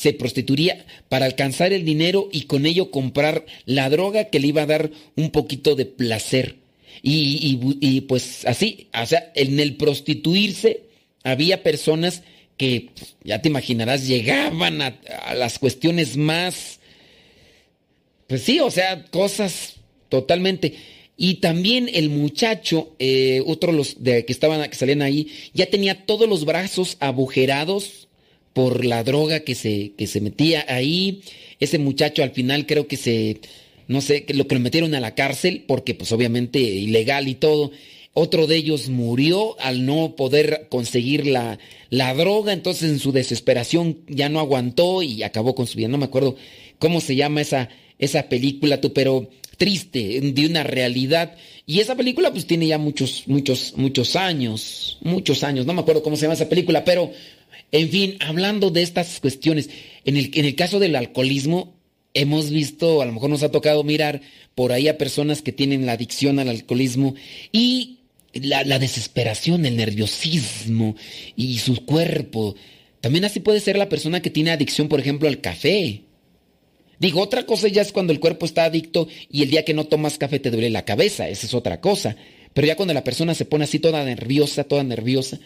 [0.00, 4.62] se prostituiría para alcanzar el dinero y con ello comprar la droga que le iba
[4.62, 6.56] a dar un poquito de placer.
[7.02, 10.84] Y, y pues así, o sea, en el prostituirse
[11.22, 12.22] había personas
[12.56, 14.98] que, pues, ya te imaginarás, llegaban a,
[15.34, 16.80] las cuestiones más,
[18.26, 19.74] pues sí, o sea, cosas
[20.08, 20.76] totalmente.
[21.18, 26.06] Y también el muchacho, eh, otro los de que estaban, que salían ahí, ya tenía
[26.06, 28.08] todos los brazos agujerados
[28.52, 31.22] por la droga que se, que se metía ahí.
[31.60, 33.40] Ese muchacho al final creo que se,
[33.88, 37.34] no sé, que lo que lo metieron a la cárcel, porque pues obviamente ilegal y
[37.34, 37.72] todo.
[38.12, 41.58] Otro de ellos murió al no poder conseguir la,
[41.90, 45.88] la droga, entonces en su desesperación ya no aguantó y acabó con su vida.
[45.88, 46.36] No me acuerdo
[46.78, 51.36] cómo se llama esa, esa película, tú, pero triste, de una realidad.
[51.66, 56.02] Y esa película pues tiene ya muchos, muchos, muchos años, muchos años, no me acuerdo
[56.02, 57.12] cómo se llama esa película, pero
[57.72, 59.70] en fin, hablando de estas cuestiones,
[60.04, 61.76] en el, caso del alcoholismo,
[62.14, 64.22] hemos visto, a lo mejor nos ha tocado mirar
[64.54, 67.14] por ahí a personas que tienen la adicción al alcoholismo
[67.52, 67.98] y
[68.32, 70.96] la, desesperación, el nerviosismo
[71.36, 72.56] y su cuerpo.
[73.00, 76.02] También así puede ser la persona que tiene adicción, por ejemplo, al café.
[76.98, 79.84] Digo, otra cosa ya es cuando el cuerpo está adicto y el día que no
[79.84, 82.16] tomas café te duele la cabeza, esa es otra cosa.
[82.52, 85.38] Pero ya cuando la persona se pone así toda nerviosa, toda nerviosa.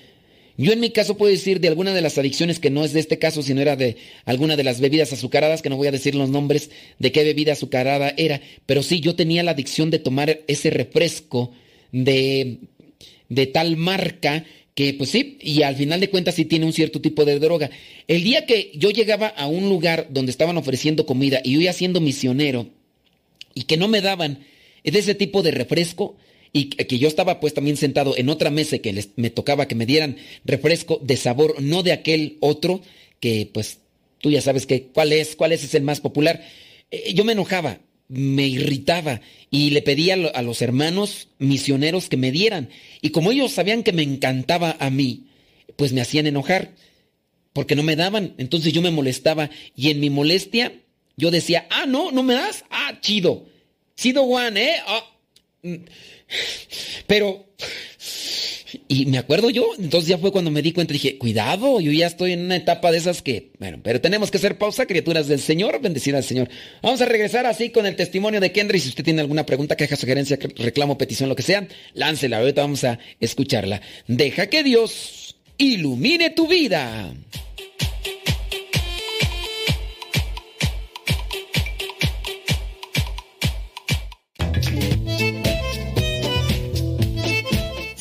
[0.56, 3.00] Yo en mi caso puedo decir de alguna de las adicciones que no es de
[3.00, 6.14] este caso, sino era de alguna de las bebidas azucaradas, que no voy a decir
[6.14, 10.40] los nombres de qué bebida azucarada era, pero sí, yo tenía la adicción de tomar
[10.46, 11.50] ese refresco
[11.90, 12.58] de
[13.28, 17.00] de tal marca que pues sí, y al final de cuentas sí tiene un cierto
[17.00, 17.70] tipo de droga.
[18.08, 21.72] El día que yo llegaba a un lugar donde estaban ofreciendo comida y yo iba
[21.72, 22.68] siendo misionero
[23.54, 24.40] y que no me daban
[24.82, 26.16] de ese tipo de refresco,
[26.56, 29.74] y que yo estaba pues también sentado en otra mesa que les, me tocaba que
[29.74, 32.80] me dieran refresco de sabor, no de aquel otro
[33.18, 33.80] que pues
[34.20, 36.46] tú ya sabes que cuál es, cuál es, es el más popular.
[36.92, 42.30] Eh, yo me enojaba, me irritaba y le pedía a los hermanos misioneros que me
[42.30, 42.68] dieran.
[43.02, 45.26] Y como ellos sabían que me encantaba a mí,
[45.74, 46.70] pues me hacían enojar
[47.52, 48.32] porque no me daban.
[48.38, 50.72] Entonces yo me molestaba y en mi molestia
[51.16, 53.46] yo decía, ah, no, no me das, ah, chido,
[53.96, 54.76] chido Juan, ¿eh?
[54.86, 55.10] Ah.
[57.06, 57.46] Pero,
[58.88, 62.06] y me acuerdo yo, entonces ya fue cuando me di cuenta, dije, cuidado, yo ya
[62.06, 65.40] estoy en una etapa de esas que, bueno, pero tenemos que hacer pausa, criaturas del
[65.40, 66.48] Señor, bendecida al Señor.
[66.82, 69.76] Vamos a regresar así con el testimonio de Kendra y si usted tiene alguna pregunta,
[69.76, 73.80] queja, sugerencia, reclamo, petición, lo que sea, láncela, ahorita vamos a escucharla.
[74.06, 77.14] Deja que Dios ilumine tu vida.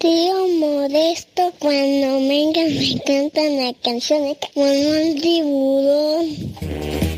[0.00, 6.54] Tío Modesto, cuando vengan me cantan la canción como el tiburón.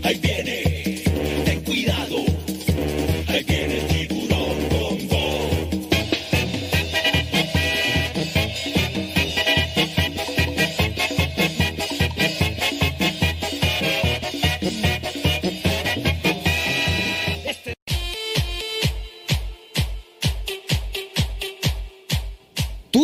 [0.02, 0.91] Ahí viene,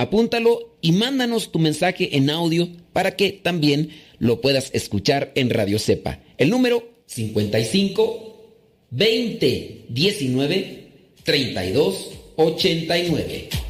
[0.00, 5.78] apúntalo y mándanos tu mensaje en audio para que también lo puedas escuchar en Radio
[5.78, 6.20] Cepa.
[6.38, 8.26] El número 55
[8.90, 10.88] 20 19
[11.22, 13.69] 32 89.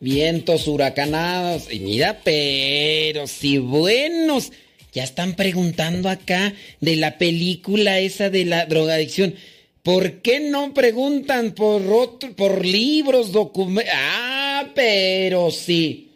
[0.00, 1.72] Vientos huracanados.
[1.72, 4.52] Y mira, pero si buenos.
[4.92, 9.34] Ya están preguntando acá de la película esa de la drogadicción.
[9.82, 13.92] ¿Por qué no preguntan por otro, por libros, documentos?
[13.94, 16.08] Ah, pero sí.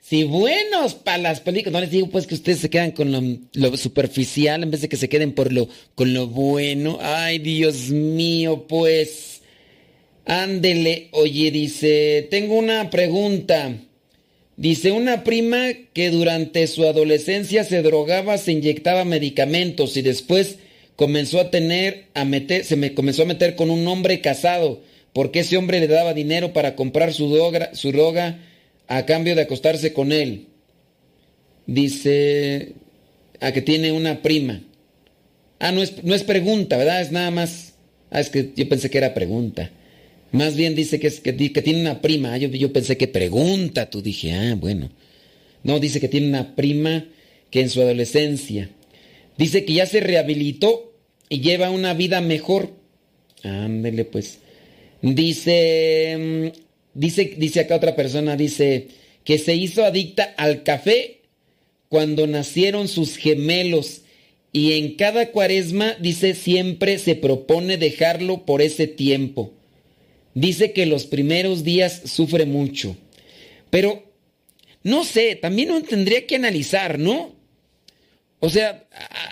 [0.00, 1.72] Sí, buenos para las películas.
[1.72, 4.88] No les digo pues que ustedes se quedan con lo, lo, superficial en vez de
[4.88, 6.98] que se queden por lo, con lo bueno.
[7.00, 9.39] Ay, Dios mío, pues.
[10.24, 13.76] Ándele, oye, dice, tengo una pregunta.
[14.56, 20.58] Dice, una prima que durante su adolescencia se drogaba, se inyectaba medicamentos y después
[20.96, 24.82] comenzó a tener, a meter, se me comenzó a meter con un hombre casado,
[25.14, 28.38] porque ese hombre le daba dinero para comprar su droga, su droga
[28.86, 30.48] a cambio de acostarse con él.
[31.66, 32.74] Dice,
[33.40, 34.62] a que tiene una prima.
[35.58, 37.00] Ah, no es, no es pregunta, ¿verdad?
[37.00, 37.74] Es nada más.
[38.10, 39.70] Ah, es que yo pensé que era pregunta.
[40.32, 42.36] Más bien dice que, tiene una prima.
[42.38, 43.90] Yo, yo pensé que pregunta.
[43.90, 44.90] Tú dije, ah, bueno.
[45.62, 47.06] No, dice que tiene una prima
[47.50, 48.70] que en su adolescencia.
[49.36, 50.92] Dice que ya se rehabilitó
[51.28, 52.70] y lleva una vida mejor.
[53.42, 54.38] Ándele, pues.
[55.02, 56.52] Dice,
[56.94, 58.88] dice, dice acá otra persona, dice
[59.24, 61.20] que se hizo adicta al café
[61.88, 64.02] cuando nacieron sus gemelos
[64.52, 69.52] y en cada cuaresma, dice, siempre se propone dejarlo por ese tiempo.
[70.34, 72.96] Dice que los primeros días sufre mucho.
[73.70, 74.04] Pero,
[74.82, 77.34] no sé, también uno tendría que analizar, ¿no?
[78.38, 78.86] O sea,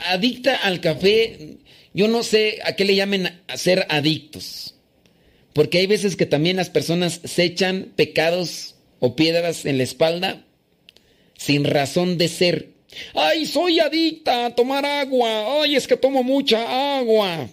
[0.09, 1.59] adicta al café,
[1.95, 4.75] yo no sé a qué le llamen a ser adictos.
[5.53, 10.45] Porque hay veces que también las personas se echan pecados o piedras en la espalda
[11.39, 12.69] sin razón de ser.
[13.15, 15.63] Ay, soy adicta a tomar agua.
[15.63, 17.49] Ay, es que tomo mucha agua.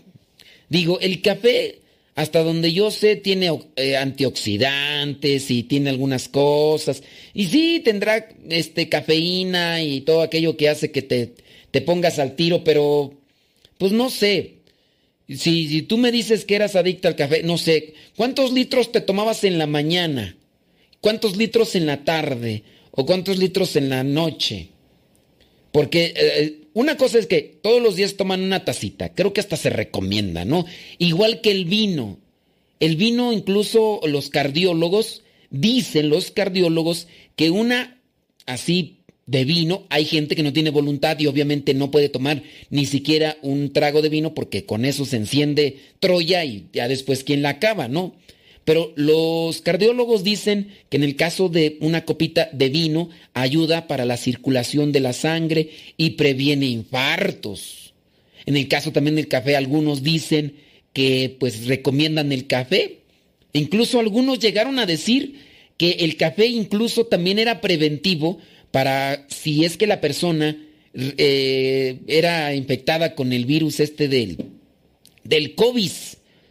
[0.67, 1.79] Digo, el café,
[2.15, 7.03] hasta donde yo sé, tiene eh, antioxidantes y tiene algunas cosas.
[7.33, 11.33] Y sí, tendrá este, cafeína y todo aquello que hace que te,
[11.71, 13.13] te pongas al tiro, pero
[13.77, 14.53] pues no sé.
[15.27, 19.01] Si, si tú me dices que eras adicta al café, no sé, ¿cuántos litros te
[19.01, 20.37] tomabas en la mañana?
[21.01, 22.63] ¿Cuántos litros en la tarde?
[22.91, 24.69] ¿O cuántos litros en la noche?
[25.75, 29.57] Porque eh, una cosa es que todos los días toman una tacita, creo que hasta
[29.57, 30.65] se recomienda, ¿no?
[30.99, 32.17] Igual que el vino.
[32.79, 37.99] El vino, incluso los cardiólogos, dicen los cardiólogos que una
[38.45, 42.85] así de vino, hay gente que no tiene voluntad y obviamente no puede tomar ni
[42.85, 47.41] siquiera un trago de vino porque con eso se enciende Troya y ya después quién
[47.41, 48.15] la acaba, ¿no?
[48.65, 54.05] Pero los cardiólogos dicen que en el caso de una copita de vino ayuda para
[54.05, 57.93] la circulación de la sangre y previene infartos.
[58.47, 60.55] En el caso también del café, algunos dicen
[60.93, 63.01] que pues recomiendan el café.
[63.53, 65.39] Incluso algunos llegaron a decir
[65.77, 68.39] que el café incluso también era preventivo
[68.71, 70.57] para si es que la persona
[70.93, 74.37] eh, era infectada con el virus este del,
[75.23, 75.91] del COVID,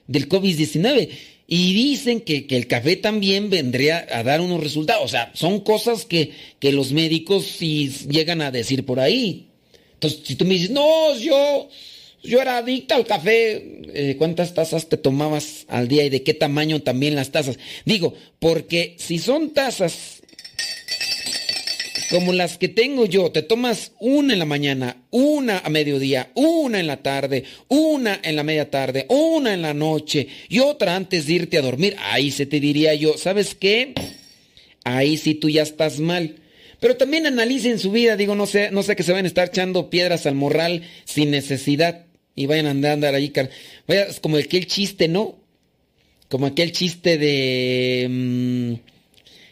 [0.07, 1.09] del COVID-19.
[1.57, 5.05] Y dicen que, el café también vendría a dar unos resultados.
[5.05, 9.51] O sea, son cosas que, los médicos sí llegan a decir por ahí.
[9.93, 11.69] Entonces, si tú me dices, no, yo,
[12.25, 16.35] yo era adicta al café, eh, ¿cuántas tazas te tomabas al día y de qué
[16.35, 17.57] tamaño también las tazas?
[17.85, 20.14] Digo, porque si son tazas
[22.11, 26.81] como las que tengo yo, te tomas una en la mañana, una a mediodía, una
[26.81, 31.27] en la tarde, una en la media tarde, una en la noche y otra antes
[31.27, 33.95] de irte a dormir, ahí se te diría yo, ¿sabes qué?
[34.85, 36.37] Ahí sí tú ya estás mal.
[36.81, 39.49] Pero también analicen su vida, digo, no sé, no sé que se van a estar
[39.49, 43.33] echando piedras al morral sin necesidad y vayan a andar, andar ahí.
[43.87, 45.39] Vaya, es como aquel chiste, ¿no?
[46.29, 48.07] Como aquel chiste de...
[48.11, 48.75] Mm,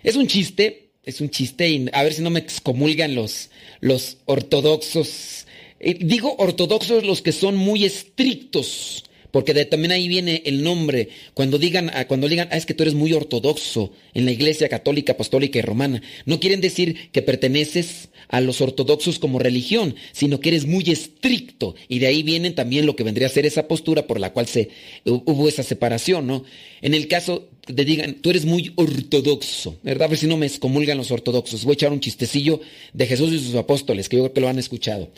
[0.03, 3.51] es un chiste, es un chiste y a ver si no me excomulgan los,
[3.81, 5.47] los ortodoxos.
[5.81, 11.09] Eh, digo ortodoxos los que son muy estrictos porque de, también ahí viene el nombre.
[11.35, 14.69] Cuando digan, ah, cuando digan, ah, es que tú eres muy ortodoxo en la iglesia
[14.69, 20.41] católica, apostólica y romana, no quieren decir que perteneces a los ortodoxos como religión, sino
[20.41, 21.75] que eres muy estricto.
[21.89, 24.47] Y de ahí viene también lo que vendría a ser esa postura por la cual
[24.47, 24.69] se,
[25.05, 26.45] hubo esa separación, ¿no?
[26.81, 30.07] En el caso de digan, tú eres muy ortodoxo, ¿verdad?
[30.07, 31.65] A ver si no me excomulgan los ortodoxos.
[31.65, 32.61] Voy a echar un chistecillo
[32.93, 35.11] de Jesús y sus apóstoles, que yo creo que lo han escuchado.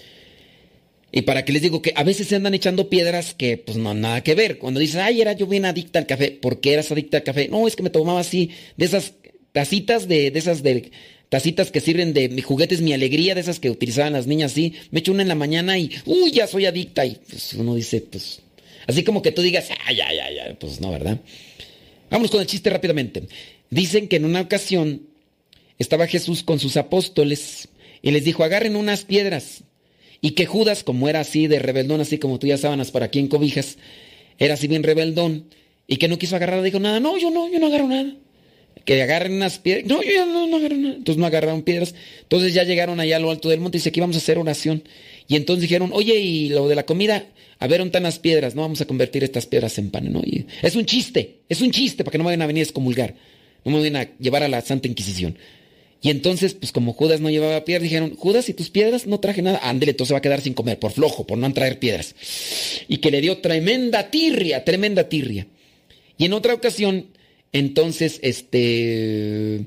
[1.17, 3.95] Y para que les digo que a veces se andan echando piedras que pues no
[3.95, 4.59] nada que ver.
[4.59, 6.33] Cuando dices, ay, era yo bien adicta al café.
[6.33, 7.47] ¿Por qué eras adicta al café?
[7.47, 9.13] No, es que me tomaba así, de esas
[9.53, 10.91] tacitas, de, de esas de
[11.29, 14.75] tacitas que sirven de mi juguetes, mi alegría, de esas que utilizaban las niñas así.
[14.91, 17.07] Me echo una en la mañana y, uy, ya soy adicta.
[17.07, 18.41] Y pues uno dice, pues,
[18.89, 21.21] así como que tú digas, ay, ay, ay, ay, pues no, ¿verdad?
[22.11, 23.23] Vamos con el chiste rápidamente.
[23.71, 25.03] Dicen que en una ocasión
[25.79, 27.69] estaba Jesús con sus apóstoles
[28.03, 29.63] y les dijo, agarren unas piedras
[30.25, 33.19] y que Judas, como era así de rebeldón, así como tú ya sábanas para aquí
[33.19, 33.77] en cobijas,
[34.39, 35.51] era así bien rebeldón,
[35.87, 38.11] y que no quiso agarrar, dijo nada, no, yo no, yo no agarro nada.
[38.87, 40.95] Que agarren unas piedras, no, yo ya no, no agarro nada.
[40.95, 41.95] Entonces no agarraron piedras.
[42.23, 44.39] Entonces ya llegaron allá a lo alto del monte y dice, aquí vamos a hacer
[44.39, 44.85] oración.
[45.29, 47.27] Y entonces dijeron, oye, y lo de la comida,
[47.59, 48.55] a ver, ¿dónde las piedras?
[48.55, 50.23] No vamos a convertir estas piedras en pan, ¿no?
[50.63, 53.15] Es un chiste, es un chiste para que no me vayan a venir a excomulgar.
[53.63, 55.37] No me vayan a llevar a la Santa Inquisición.
[56.05, 59.07] Y entonces, pues como Judas no llevaba piedras, dijeron, Judas, ¿y tus piedras?
[59.07, 59.59] No traje nada.
[59.63, 62.15] Ándele, entonces va a quedar sin comer, por flojo, por no traer piedras.
[62.89, 65.47] Y que le dio tremenda tirria, tremenda tirria.
[66.19, 67.07] Y en otra ocasión,
[67.53, 69.65] entonces, este,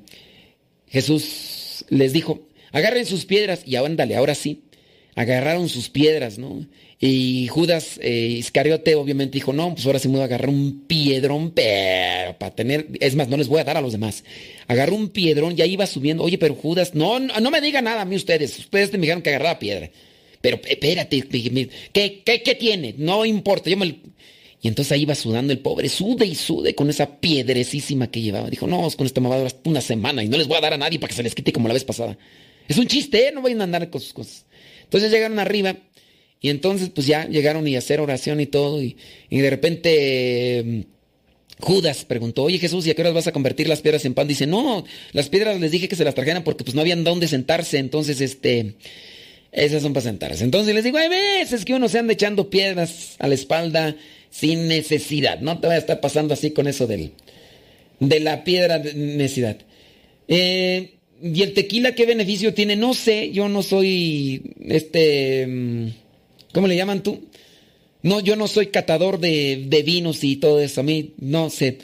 [0.90, 4.62] Jesús les dijo, agarren sus piedras y ándale, ahora sí.
[5.16, 6.68] Agarraron sus piedras, ¿no?
[7.00, 10.86] Y Judas eh, Iscariote obviamente dijo, no, pues ahora sí me voy a agarrar un
[10.88, 14.24] piedrón, pero para tener, es más, no les voy a dar a los demás.
[14.68, 18.06] Agarró un piedrón, ya iba subiendo, oye, pero Judas, no, no, me digan nada a
[18.06, 19.92] mí ustedes, ustedes me dijeron que agarraba piedra.
[20.42, 22.96] Pero espérate, ¿qué, qué, qué tiene?
[22.98, 24.00] No importa, yo me...
[24.60, 28.50] Y entonces ahí iba sudando el pobre, sude y sude con esa piedrecísima que llevaba.
[28.50, 30.62] Dijo, no, con esto me va a durar una semana y no les voy a
[30.62, 32.18] dar a nadie para que se les quite como la vez pasada.
[32.68, 33.32] Es un chiste, ¿eh?
[33.32, 34.46] No vayan a andar con sus cosas.
[34.84, 35.76] Entonces llegaron arriba
[36.40, 38.82] Y entonces pues ya llegaron y a hacer oración y todo.
[38.82, 38.98] Y,
[39.30, 40.82] y de repente mm,
[41.60, 44.28] Judas preguntó, oye Jesús, ¿y a qué horas vas a convertir las piedras en pan?
[44.28, 47.28] Dice, no, las piedras les dije que se las trajeran porque pues no habían dónde
[47.28, 47.80] sentarse.
[47.80, 48.76] Entonces, este,
[49.52, 50.44] esas son para sentarse.
[50.44, 53.96] Entonces les digo, hay veces que uno se anda echando piedras a la espalda
[54.30, 55.40] sin necesidad.
[55.40, 57.12] No te vaya a estar pasando así con eso del,
[58.00, 59.58] de la piedra de necesidad.
[60.28, 62.76] Eh, ¿Y el tequila qué beneficio tiene?
[62.76, 65.94] No sé, yo no soy este...
[66.54, 67.22] ¿Cómo le llaman tú?
[68.04, 70.82] No, yo no soy catador de, de vinos y todo eso.
[70.82, 71.80] A mí no sé.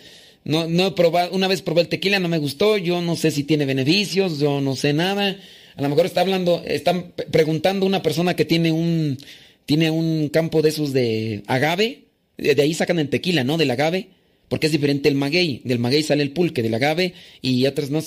[0.46, 3.32] No, no he probado, una vez probé el tequila, no me gustó, yo no sé
[3.32, 5.38] si tiene beneficios, yo no sé nada.
[5.76, 9.18] A lo mejor está hablando, están preguntando una persona que tiene un,
[9.66, 12.04] tiene un campo de esos de agave,
[12.38, 13.58] de ahí sacan el tequila, ¿no?
[13.58, 14.10] Del agave,
[14.50, 18.02] porque es diferente el maguey, del maguey sale el pulque, del agave y otros no.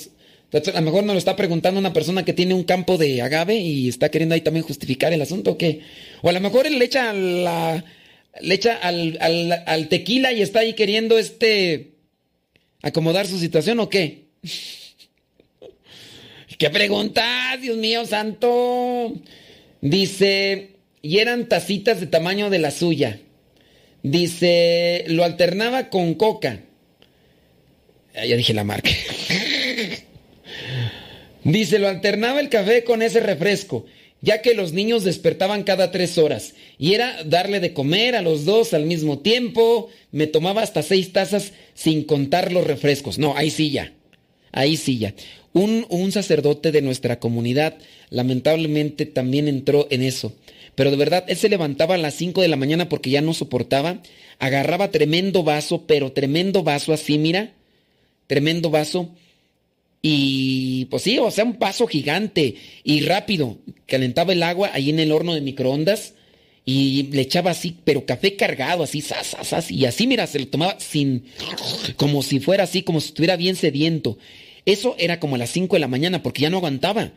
[0.51, 3.21] Entonces, A lo mejor nos lo está preguntando una persona que tiene un campo de
[3.21, 5.81] agave y está queriendo ahí también justificar el asunto, ¿o qué?
[6.21, 7.83] O a lo mejor él le echa la,
[8.41, 11.91] le echa al tequila y está ahí queriendo este
[12.81, 14.27] acomodar su situación o qué?
[16.57, 19.13] ¿Qué preguntas, Dios mío santo?
[19.81, 23.19] Dice, y eran tacitas de tamaño de la suya.
[24.01, 26.61] Dice, lo alternaba con coca.
[28.15, 28.89] Ah, Ya dije la marca.
[31.47, 33.85] Dice, lo alternaba el café con ese refresco,
[34.19, 36.55] ya que los niños despertaban cada tres horas.
[36.77, 39.87] Y era darle de comer a los dos al mismo tiempo.
[40.11, 43.17] Me tomaba hasta seis tazas sin contar los refrescos.
[43.17, 43.93] No, ahí sí ya.
[44.51, 45.13] Ahí sí ya.
[45.53, 47.77] Un, un sacerdote de nuestra comunidad
[48.09, 50.33] lamentablemente también entró en eso.
[50.75, 53.33] Pero de verdad, él se levantaba a las 5 de la mañana porque ya no
[53.33, 54.01] soportaba.
[54.37, 57.53] Agarraba tremendo vaso, pero tremendo vaso así, mira.
[58.27, 59.15] Tremendo vaso.
[60.01, 63.57] Y pues sí, o sea, un vaso gigante y rápido.
[63.85, 66.13] Calentaba el agua ahí en el horno de microondas
[66.65, 70.47] y le echaba así, pero café cargado, así, sas, sas, y así, mira, se lo
[70.49, 71.23] tomaba sin,
[71.95, 74.17] como si fuera así, como si estuviera bien sediento.
[74.65, 77.11] Eso era como a las 5 de la mañana porque ya no aguantaba.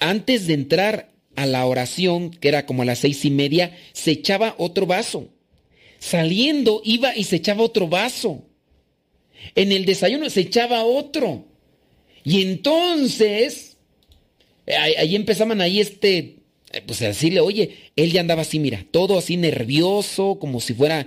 [0.00, 4.10] Antes de entrar a la oración, que era como a las seis y media, se
[4.10, 5.28] echaba otro vaso.
[6.00, 8.42] Saliendo, iba y se echaba otro vaso.
[9.54, 11.44] En el desayuno se echaba otro.
[12.24, 13.76] Y entonces,
[14.66, 16.36] ahí, empezaban ahí este,
[16.72, 20.74] eh, pues a decirle, oye, él ya andaba así, mira, todo así nervioso, como si
[20.74, 21.06] fuera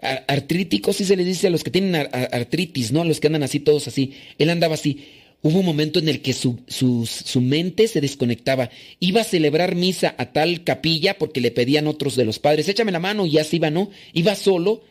[0.00, 3.02] ar- artrítico, así se les dice a los que tienen ar- ar- artritis, ¿no?
[3.02, 4.12] A los que andan así todos así.
[4.38, 5.04] Él andaba así.
[5.42, 8.70] Hubo un momento en el que su, su, su mente se desconectaba.
[8.98, 12.92] Iba a celebrar misa a tal capilla porque le pedían otros de los padres, échame
[12.92, 13.90] la mano y ya se iba, ¿no?
[14.14, 14.82] Iba solo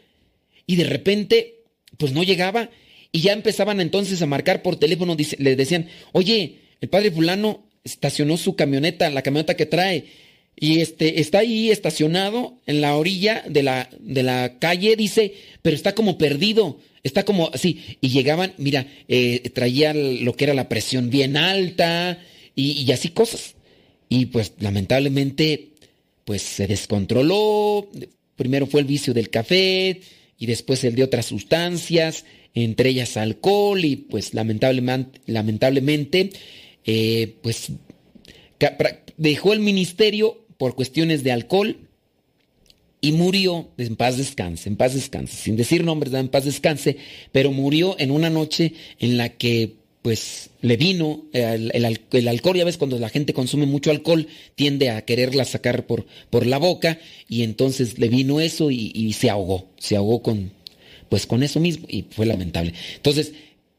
[0.67, 1.55] y de repente,
[1.97, 2.69] pues no llegaba
[3.13, 7.65] y ya empezaban entonces a marcar por teléfono, dice- le decían, oye, el padre fulano
[7.85, 10.05] estacionó su camioneta, la camioneta que trae,
[10.55, 15.75] y este, está ahí estacionado en la orilla de la, de la calle, dice, pero
[15.75, 20.67] está como perdido, está como así, y llegaban, mira, eh, traía lo que era la
[20.67, 22.19] presión bien alta,
[22.55, 23.55] y así cosas.
[24.09, 25.69] Y pues lamentablemente,
[26.23, 27.89] pues se descontroló,
[28.35, 30.01] primero fue el vicio del café,
[30.43, 36.31] y después el de otras sustancias, entre ellas alcohol, y pues lamentablemente,
[36.83, 37.71] eh, pues
[39.15, 41.77] dejó el ministerio por cuestiones de alcohol
[42.99, 46.97] y murió, en paz descanse, en paz descanse, sin decir nombres, en paz descanse,
[47.31, 52.57] pero murió en una noche en la que pues le vino el, el el alcohol,
[52.57, 56.59] ya ves, cuando la gente consume mucho alcohol, tiende a quererla sacar por, por la
[56.59, 60.51] boca, y entonces le vino eso y, y se ahogó, se ahogó con,
[61.09, 62.73] pues con eso mismo, y fue lamentable.
[62.97, 63.31] Entonces,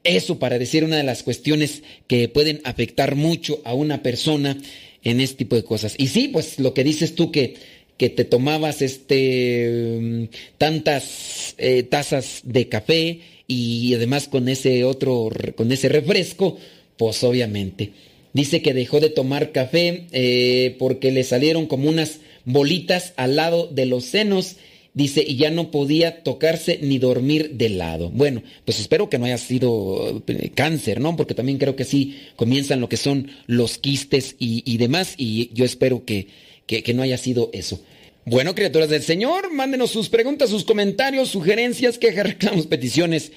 [0.03, 4.57] eso para decir una de las cuestiones que pueden afectar mucho a una persona
[5.03, 5.95] en este tipo de cosas.
[5.99, 7.55] Y sí, pues lo que dices tú que,
[7.99, 10.25] que te tomabas este mm,
[10.59, 16.57] tantas eh, tazas de café y además con ese otro, con ese refresco,
[16.97, 17.93] pues obviamente.
[18.33, 23.69] Dice que dejó de tomar café eh, porque le salieron como unas bolitas al lado
[23.69, 24.57] de los senos.
[24.93, 28.11] Dice, y ya no podía tocarse ni dormir de lado.
[28.11, 31.17] Bueno, pues espero que no haya sido eh, cáncer, ¿no?
[31.17, 35.65] Porque también creo que sí comienzan lo que son los quistes y, demás, y yo
[35.65, 36.29] espero que,
[36.67, 37.81] que no haya sido eso.
[38.27, 43.33] Bueno, criaturas del Señor, mándenos sus preguntas, sus comentarios, sugerencias, quejas, reclamos, peticiones.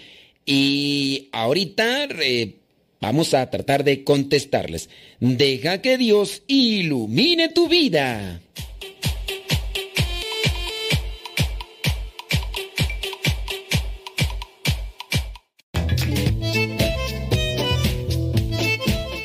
[0.45, 2.55] Y ahorita eh,
[3.01, 4.89] vamos a tratar de contestarles.
[5.19, 8.39] Deja que Dios ilumine tu vida.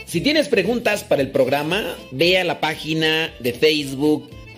[0.07, 4.29] Si tienes preguntas para el programa, ve a la página de Facebook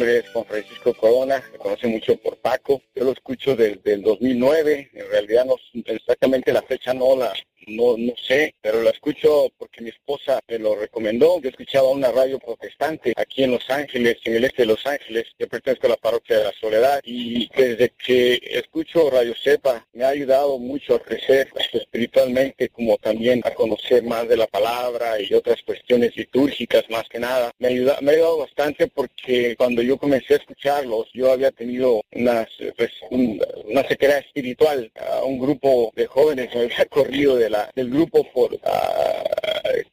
[0.00, 2.80] nombre es Juan Francisco Corona, me conoce mucho por Paco.
[2.94, 7.34] Yo lo escucho desde el 2009, en realidad no exactamente la fecha no la
[7.66, 11.40] no, no sé, pero la escucho porque mi esposa me lo recomendó.
[11.40, 15.26] Yo escuchaba una radio protestante aquí en Los Ángeles, en el este de Los Ángeles.
[15.38, 20.04] Yo pertenezco a la parroquia de la Soledad y desde que escucho Radio Cepa me
[20.04, 25.32] ha ayudado mucho a crecer espiritualmente, como también a conocer más de la palabra y
[25.34, 27.52] otras cuestiones litúrgicas más que nada.
[27.58, 32.02] Me, ayuda, me ha ayudado bastante porque cuando yo comencé a escucharlos, yo había tenido
[32.12, 32.46] una,
[32.76, 34.90] pues, un, una sequedad espiritual.
[34.96, 38.58] A un grupo de jóvenes me había corrido de la, del grupo por, uh,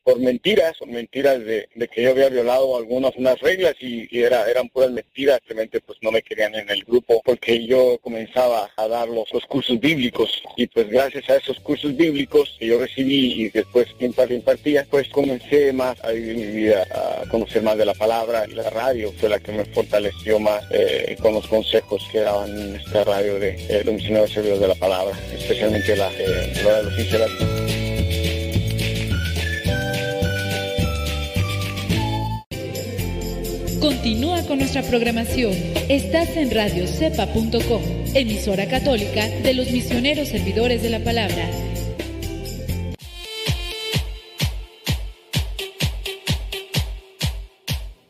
[0.03, 4.49] por mentiras, por mentiras de, que yo había violado algunas unas reglas y, y, era,
[4.49, 8.87] eran puras mentiras, simplemente pues no me querían en el grupo porque yo comenzaba a
[8.87, 13.43] dar los, los cursos bíblicos y pues gracias a esos cursos bíblicos que yo recibí
[13.43, 17.93] y después impartía, pues comencé más a vivir mi vida, a conocer más de la
[17.93, 22.19] palabra y la radio fue la que me fortaleció más eh, con los consejos que
[22.19, 26.95] daban esta radio de, eh, de misioneros de la palabra, especialmente la, eh, de los
[26.95, 27.56] sinceros.
[33.79, 35.53] Continúa con nuestra programación.
[35.87, 37.81] Estás en radiocepa.com,
[38.15, 41.49] emisora católica de los misioneros servidores de la palabra.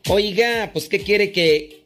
[0.07, 1.81] Oiga, pues ¿qué quiere que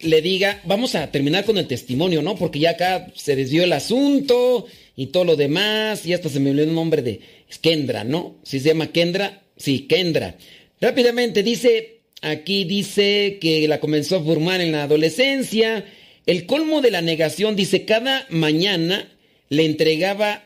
[0.00, 0.60] le diga?
[0.64, 2.34] Vamos a terminar con el testimonio, ¿no?
[2.34, 4.66] Porque ya acá se desvió el asunto
[4.96, 7.20] y todo lo demás, y hasta se me olvidó el nombre de
[7.60, 8.34] Kendra, ¿no?
[8.42, 10.36] Si se llama Kendra, sí, Kendra.
[10.80, 15.84] Rápidamente dice, aquí dice que la comenzó a formar en la adolescencia.
[16.26, 19.08] El colmo de la negación dice, cada mañana
[19.48, 20.44] le entregaba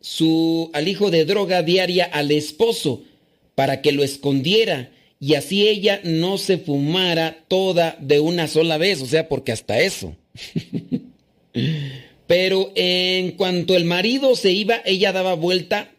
[0.00, 3.02] su al hijo de droga diaria al esposo
[3.54, 9.00] para que lo escondiera y así ella no se fumara toda de una sola vez,
[9.00, 10.14] o sea, porque hasta eso.
[12.26, 15.90] Pero en cuanto el marido se iba, ella daba vuelta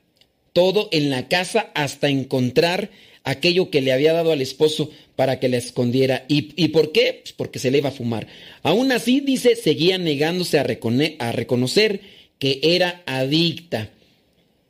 [0.53, 2.91] todo en la casa hasta encontrar
[3.29, 6.25] aquello que le había dado al esposo para que la escondiera.
[6.27, 7.19] ¿Y, y por qué?
[7.23, 8.27] Pues porque se le iba a fumar.
[8.63, 12.01] Aún así, dice, seguía negándose a, a reconocer
[12.39, 13.91] que era adicta.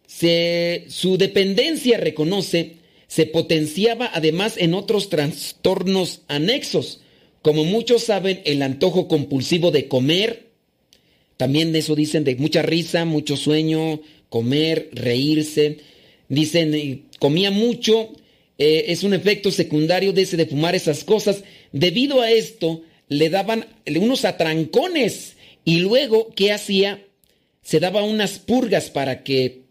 [0.07, 2.77] Se, su dependencia, reconoce,
[3.07, 7.01] se potenciaba además en otros trastornos anexos.
[7.41, 10.47] Como muchos saben, el antojo compulsivo de comer,
[11.37, 15.77] también de eso dicen de mucha risa, mucho sueño, comer, reírse.
[16.29, 18.11] Dicen, comía mucho,
[18.57, 21.43] eh, es un efecto secundario de ese de fumar esas cosas.
[21.71, 23.65] Debido a esto, le daban
[23.99, 27.05] unos atrancones y luego, ¿qué hacía?
[27.61, 29.61] Se daba unas purgas para que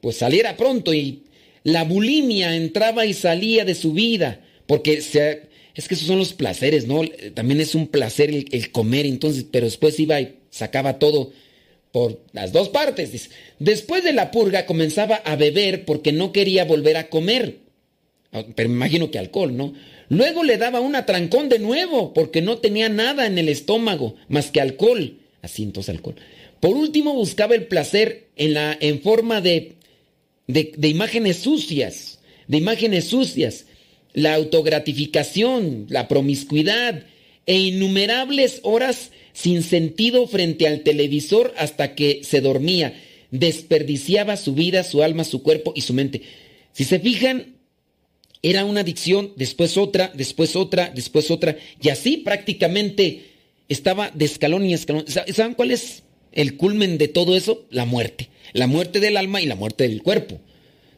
[0.00, 1.24] pues saliera pronto y
[1.62, 5.42] la bulimia entraba y salía de su vida, porque se,
[5.74, 7.02] es que esos son los placeres, ¿no?
[7.34, 11.32] También es un placer el, el comer, entonces, pero después iba y sacaba todo
[11.92, 13.30] por las dos partes.
[13.58, 17.58] Después de la purga comenzaba a beber porque no quería volver a comer.
[18.32, 19.74] Pero me imagino que alcohol, ¿no?
[20.08, 24.50] Luego le daba un atrancón de nuevo porque no tenía nada en el estómago más
[24.50, 25.18] que alcohol.
[25.42, 26.16] Así entonces alcohol.
[26.58, 29.74] Por último buscaba el placer en, la, en forma de,
[30.46, 33.66] de, de imágenes sucias, de imágenes sucias,
[34.14, 37.04] la autogratificación, la promiscuidad
[37.44, 42.94] e innumerables horas sin sentido frente al televisor hasta que se dormía.
[43.30, 46.22] Desperdiciaba su vida, su alma, su cuerpo y su mente.
[46.72, 47.56] Si se fijan,
[48.42, 53.30] era una adicción, después otra, después otra, después otra, y así prácticamente
[53.68, 55.04] estaba de escalón y escalón.
[55.06, 57.64] ¿Saben cuál es el culmen de todo eso?
[57.70, 58.28] La muerte.
[58.52, 60.40] La muerte del alma y la muerte del cuerpo.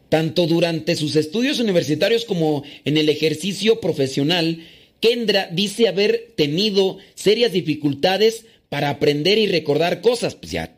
[0.08, 4.64] Tanto durante sus estudios universitarios como en el ejercicio profesional,
[5.00, 10.34] Kendra dice haber tenido serias dificultades para aprender y recordar cosas.
[10.34, 10.76] Pues ya,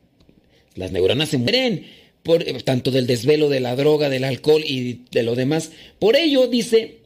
[0.74, 1.86] las neuronas se mueren,
[2.26, 5.70] por, tanto del desvelo, de la droga, del alcohol y de lo demás.
[6.00, 6.96] Por ello, dice,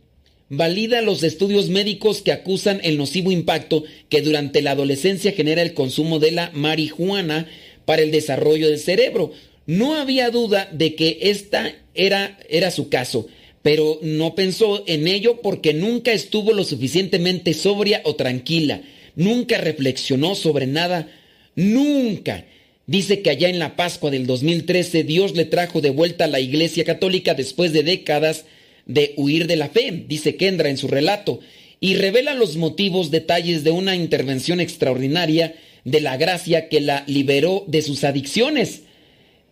[0.49, 5.75] valida los estudios médicos que acusan el nocivo impacto que durante la adolescencia genera el
[5.75, 7.47] consumo de la marihuana
[7.85, 9.33] para el desarrollo del cerebro.
[9.67, 13.29] No había duda de que esta era, era su caso,
[13.63, 18.81] pero no pensó en ello porque nunca estuvo lo suficientemente sobria o tranquila,
[19.17, 21.09] nunca reflexionó sobre nada,
[21.55, 22.47] nunca.
[22.91, 26.41] Dice que allá en la Pascua del 2013 Dios le trajo de vuelta a la
[26.41, 28.47] Iglesia Católica después de décadas
[28.85, 31.39] de huir de la fe, dice Kendra en su relato,
[31.79, 37.63] y revela los motivos, detalles de una intervención extraordinaria de la gracia que la liberó
[37.69, 38.83] de sus adicciones.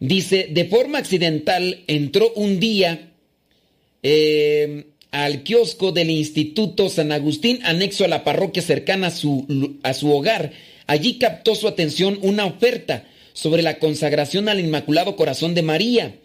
[0.00, 3.12] Dice, de forma accidental entró un día
[4.02, 9.94] eh, al kiosco del Instituto San Agustín, anexo a la parroquia cercana a su, a
[9.94, 10.50] su hogar.
[10.88, 13.04] Allí captó su atención una oferta
[13.38, 16.16] sobre la consagración al Inmaculado Corazón de María.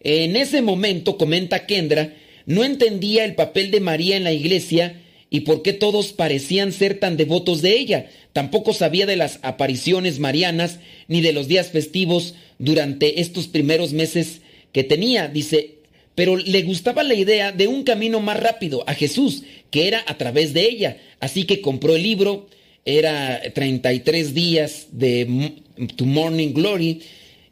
[0.00, 2.14] En ese momento, comenta Kendra,
[2.46, 5.00] no entendía el papel de María en la iglesia
[5.30, 8.10] y por qué todos parecían ser tan devotos de ella.
[8.32, 14.40] Tampoco sabía de las apariciones marianas ni de los días festivos durante estos primeros meses
[14.72, 15.28] que tenía.
[15.28, 15.76] Dice,
[16.16, 20.18] pero le gustaba la idea de un camino más rápido a Jesús, que era a
[20.18, 20.96] través de ella.
[21.20, 22.48] Así que compró el libro,
[22.84, 25.62] era 33 días de
[25.96, 27.02] To Morning Glory.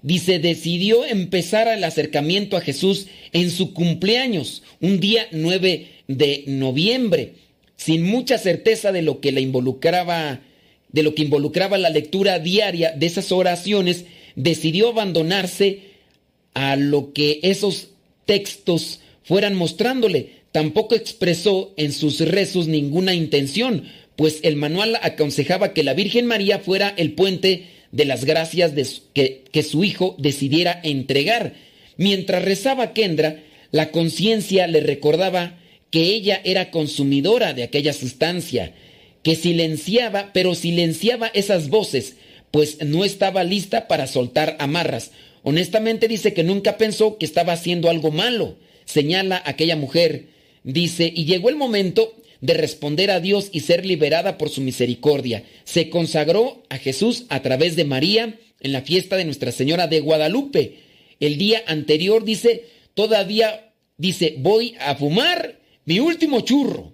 [0.02, 7.34] Dice, decidió empezar el acercamiento a Jesús en su cumpleaños, un día 9 de noviembre,
[7.76, 10.40] sin mucha certeza de lo que le involucraba,
[10.90, 14.04] de lo que involucraba la lectura diaria de esas oraciones,
[14.36, 15.80] decidió abandonarse
[16.54, 17.88] a lo que esos
[18.26, 20.36] textos fueran mostrándole.
[20.52, 26.60] Tampoco expresó en sus rezos ninguna intención, pues el manual aconsejaba que la Virgen María
[26.60, 28.72] fuera el puente de las gracias
[29.14, 31.54] que su hijo decidiera entregar.
[31.96, 33.42] Mientras rezaba Kendra,
[33.72, 35.58] la conciencia le recordaba
[35.90, 38.74] que ella era consumidora de aquella sustancia,
[39.22, 42.16] que silenciaba, pero silenciaba esas voces,
[42.50, 45.12] pues no estaba lista para soltar amarras.
[45.42, 48.56] Honestamente dice que nunca pensó que estaba haciendo algo malo.
[48.84, 50.26] Señala aquella mujer.
[50.64, 55.44] Dice, y llegó el momento de responder a Dios y ser liberada por su misericordia.
[55.64, 60.00] Se consagró a Jesús a través de María en la fiesta de Nuestra Señora de
[60.00, 60.78] Guadalupe.
[61.20, 62.64] El día anterior dice,
[62.94, 66.92] todavía dice, voy a fumar mi último churro.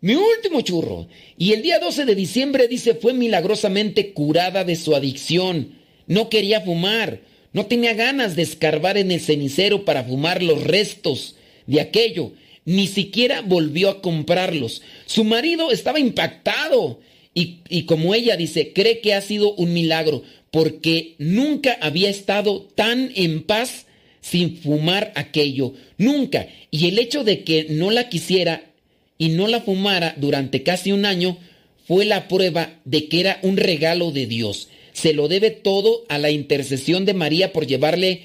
[0.00, 1.08] Mi último churro.
[1.38, 5.78] Y el día 12 de diciembre dice, fue milagrosamente curada de su adicción.
[6.06, 7.20] No quería fumar.
[7.52, 11.36] No tenía ganas de escarbar en el cenicero para fumar los restos
[11.66, 12.32] de aquello.
[12.64, 14.82] Ni siquiera volvió a comprarlos.
[15.06, 17.00] Su marido estaba impactado.
[17.34, 22.68] Y, y, como ella dice, cree que ha sido un milagro, porque nunca había estado
[22.74, 23.86] tan en paz
[24.20, 25.72] sin fumar aquello.
[25.96, 26.46] Nunca.
[26.70, 28.70] Y el hecho de que no la quisiera
[29.16, 31.38] y no la fumara durante casi un año
[31.86, 36.18] fue la prueba de que era un regalo de Dios se lo debe todo a
[36.18, 38.22] la intercesión de María por llevarle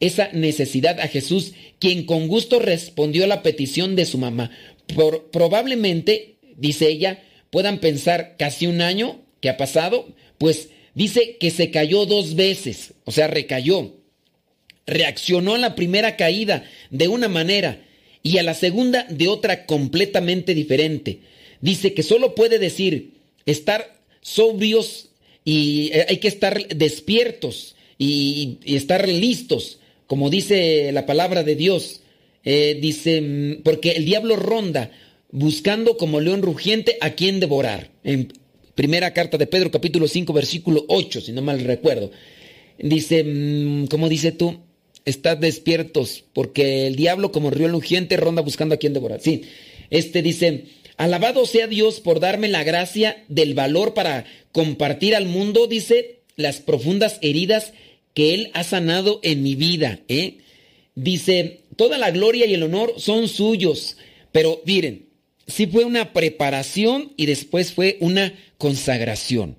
[0.00, 4.50] esa necesidad a Jesús, quien con gusto respondió la petición de su mamá.
[4.94, 11.50] Por, probablemente, dice ella, puedan pensar casi un año que ha pasado, pues dice que
[11.50, 13.96] se cayó dos veces, o sea, recayó.
[14.86, 17.84] Reaccionó a la primera caída de una manera
[18.22, 21.20] y a la segunda de otra completamente diferente.
[21.60, 23.12] Dice que solo puede decir
[23.46, 25.10] estar sobrios
[25.44, 29.78] y eh, hay que estar despiertos y, estar listos,
[30.10, 32.00] como dice la palabra de Dios.
[32.42, 34.90] Eh, dice, mm, porque el diablo ronda
[35.30, 37.92] buscando como león rugiente a quien devorar.
[38.02, 38.32] En
[38.74, 42.10] primera carta de Pedro capítulo 5 versículo 8, si no mal recuerdo.
[42.76, 44.58] Dice, mm, ¿cómo dice tú?
[45.04, 49.20] Estad despiertos, porque el diablo como río rugiente ronda buscando a quien devorar.
[49.20, 49.42] Sí,
[49.90, 50.64] este dice,
[50.96, 56.58] Alabado sea Dios por darme la gracia del valor para compartir al mundo, dice, las
[56.58, 57.74] profundas heridas
[58.14, 60.00] que Él ha sanado en mi vida.
[60.08, 60.38] ¿eh?
[60.94, 63.96] Dice, toda la gloria y el honor son suyos.
[64.32, 65.06] Pero miren,
[65.46, 69.56] sí fue una preparación y después fue una consagración.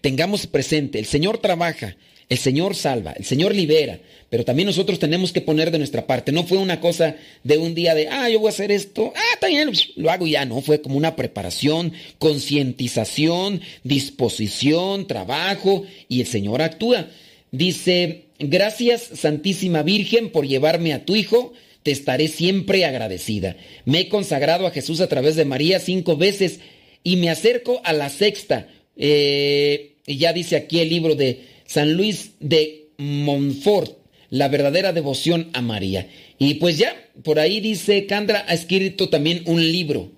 [0.00, 1.96] tengamos presente, el Señor trabaja,
[2.28, 4.00] el Señor salva, el Señor libera,
[4.30, 6.32] pero también nosotros tenemos que poner de nuestra parte.
[6.32, 9.38] No fue una cosa de un día de, ah, yo voy a hacer esto, ah,
[9.40, 10.44] también lo hago ya.
[10.44, 17.08] No, fue como una preparación, concientización, disposición, trabajo, y el Señor actúa.
[17.52, 23.56] Dice, gracias Santísima Virgen por llevarme a tu Hijo, te estaré siempre agradecida.
[23.84, 26.60] Me he consagrado a Jesús a través de María cinco veces
[27.04, 28.68] y me acerco a la sexta.
[28.96, 33.98] Eh, ya dice aquí el libro de San Luis de Montfort,
[34.30, 36.08] la verdadera devoción a María.
[36.38, 40.15] Y pues ya, por ahí dice, Candra ha escrito también un libro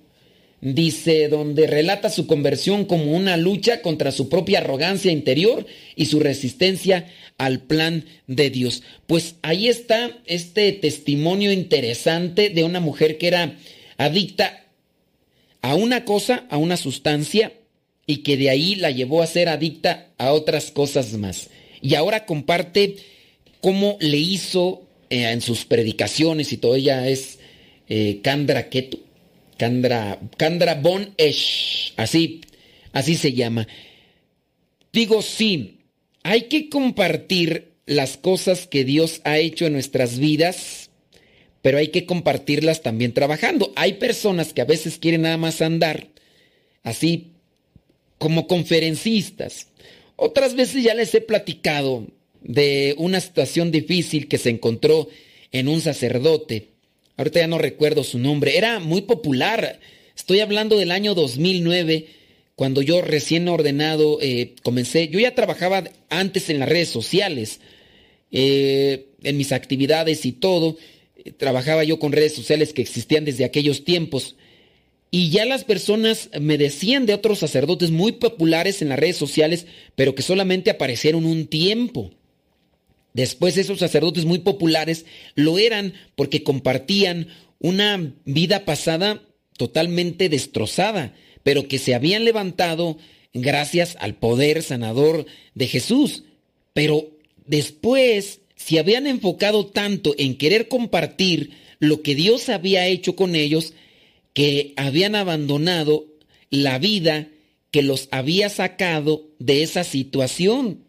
[0.60, 6.20] dice, donde relata su conversión como una lucha contra su propia arrogancia interior y su
[6.20, 7.06] resistencia
[7.38, 8.82] al plan de Dios.
[9.06, 13.56] Pues ahí está este testimonio interesante de una mujer que era
[13.96, 14.64] adicta
[15.62, 17.52] a una cosa, a una sustancia,
[18.06, 21.50] y que de ahí la llevó a ser adicta a otras cosas más.
[21.82, 22.96] Y ahora comparte
[23.60, 26.74] cómo le hizo eh, en sus predicaciones y todo.
[26.74, 27.38] Ella es
[27.88, 28.20] eh,
[28.70, 29.00] Ketu
[29.58, 32.40] Candra, Candra Bon Esh, así,
[32.92, 33.66] así se llama.
[34.92, 35.80] Digo, sí,
[36.22, 40.90] hay que compartir las cosas que Dios ha hecho en nuestras vidas,
[41.60, 43.72] pero hay que compartirlas también trabajando.
[43.76, 46.08] Hay personas que a veces quieren nada más andar
[46.82, 47.32] así
[48.18, 49.68] como conferencistas.
[50.16, 52.06] Otras veces ya les he platicado
[52.40, 55.08] de una situación difícil que se encontró
[55.52, 56.68] en un sacerdote
[57.18, 59.80] ahorita ya no recuerdo su nombre, era muy popular.
[60.16, 62.06] Estoy hablando del año 2009,
[62.54, 67.60] cuando yo recién ordenado eh, comencé, yo ya trabajaba antes en las redes sociales,
[68.32, 70.78] eh, en mis actividades y todo,
[71.36, 74.36] trabajaba yo con redes sociales que existían desde aquellos tiempos.
[75.10, 79.66] Y ya las personas me decían de otros sacerdotes muy populares en las redes sociales,
[79.96, 82.12] pero que solamente aparecieron un tiempo.
[83.18, 85.04] Después esos sacerdotes muy populares
[85.34, 87.26] lo eran porque compartían
[87.58, 89.24] una vida pasada
[89.56, 92.96] totalmente destrozada, pero que se habían levantado
[93.34, 96.22] gracias al poder sanador de Jesús.
[96.74, 97.10] Pero
[97.44, 101.50] después se habían enfocado tanto en querer compartir
[101.80, 103.72] lo que Dios había hecho con ellos,
[104.32, 106.06] que habían abandonado
[106.50, 107.26] la vida
[107.72, 110.84] que los había sacado de esa situación.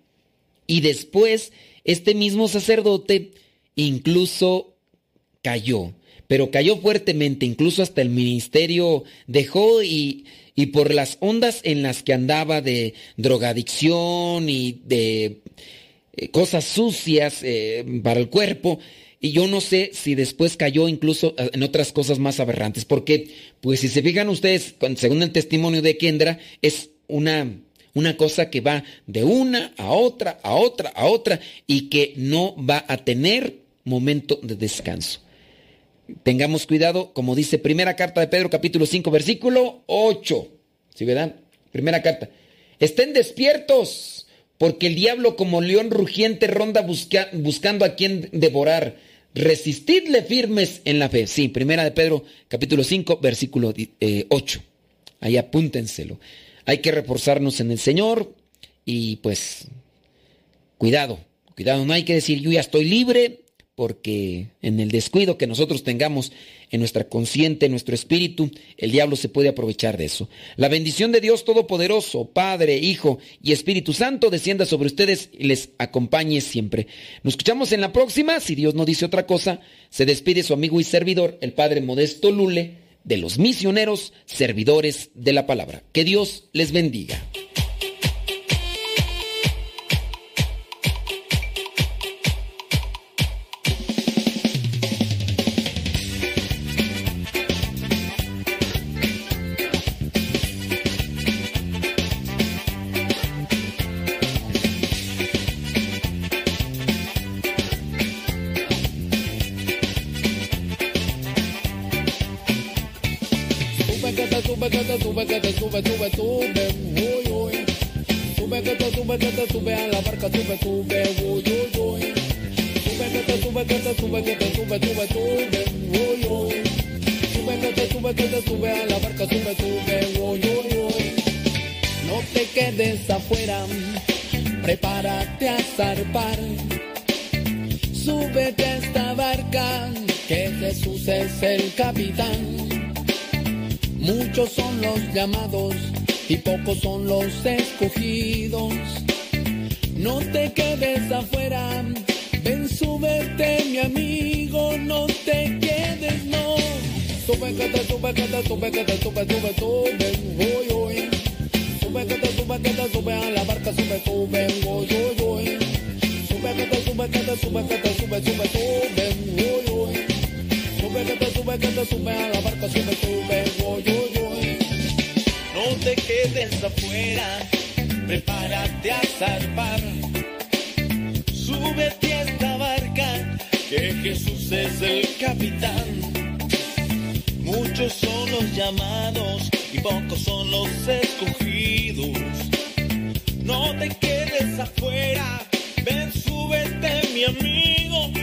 [0.67, 1.51] Y después
[1.83, 3.31] este mismo sacerdote
[3.75, 4.75] incluso
[5.41, 5.93] cayó,
[6.27, 10.25] pero cayó fuertemente, incluso hasta el ministerio dejó y,
[10.55, 15.41] y por las ondas en las que andaba de drogadicción y de
[16.13, 18.79] eh, cosas sucias eh, para el cuerpo,
[19.21, 23.29] y yo no sé si después cayó incluso eh, en otras cosas más aberrantes, porque
[23.61, 27.49] pues si se fijan ustedes, según el testimonio de Kendra, es una
[27.93, 32.55] una cosa que va de una a otra, a otra, a otra y que no
[32.57, 35.21] va a tener momento de descanso.
[36.23, 40.47] Tengamos cuidado, como dice primera carta de Pedro capítulo 5 versículo 8.
[40.95, 41.35] ¿Sí verdad?
[41.71, 42.29] Primera carta.
[42.79, 44.27] Estén despiertos,
[44.57, 46.81] porque el diablo como león rugiente ronda
[47.33, 48.97] buscando a quien devorar.
[49.35, 51.27] Resistidle firmes en la fe.
[51.27, 53.79] Sí, primera de Pedro capítulo 5 versículo 8.
[53.99, 54.27] Eh,
[55.21, 56.19] Ahí apúntenselo.
[56.65, 58.33] Hay que reforzarnos en el Señor
[58.85, 59.67] y pues
[60.77, 61.19] cuidado,
[61.55, 63.41] cuidado, no hay que decir yo ya estoy libre
[63.79, 66.33] porque en el descuido que nosotros tengamos
[66.69, 70.27] en nuestra consciente, en nuestro espíritu, el diablo se puede aprovechar de eso.
[70.57, 75.69] La bendición de Dios Todopoderoso, Padre, Hijo y Espíritu Santo, descienda sobre ustedes y les
[75.77, 76.87] acompañe siempre.
[77.23, 80.81] Nos escuchamos en la próxima, si Dios no dice otra cosa, se despide su amigo
[80.81, 85.83] y servidor, el Padre Modesto Lule de los misioneros servidores de la palabra.
[85.91, 87.21] Que Dios les bendiga.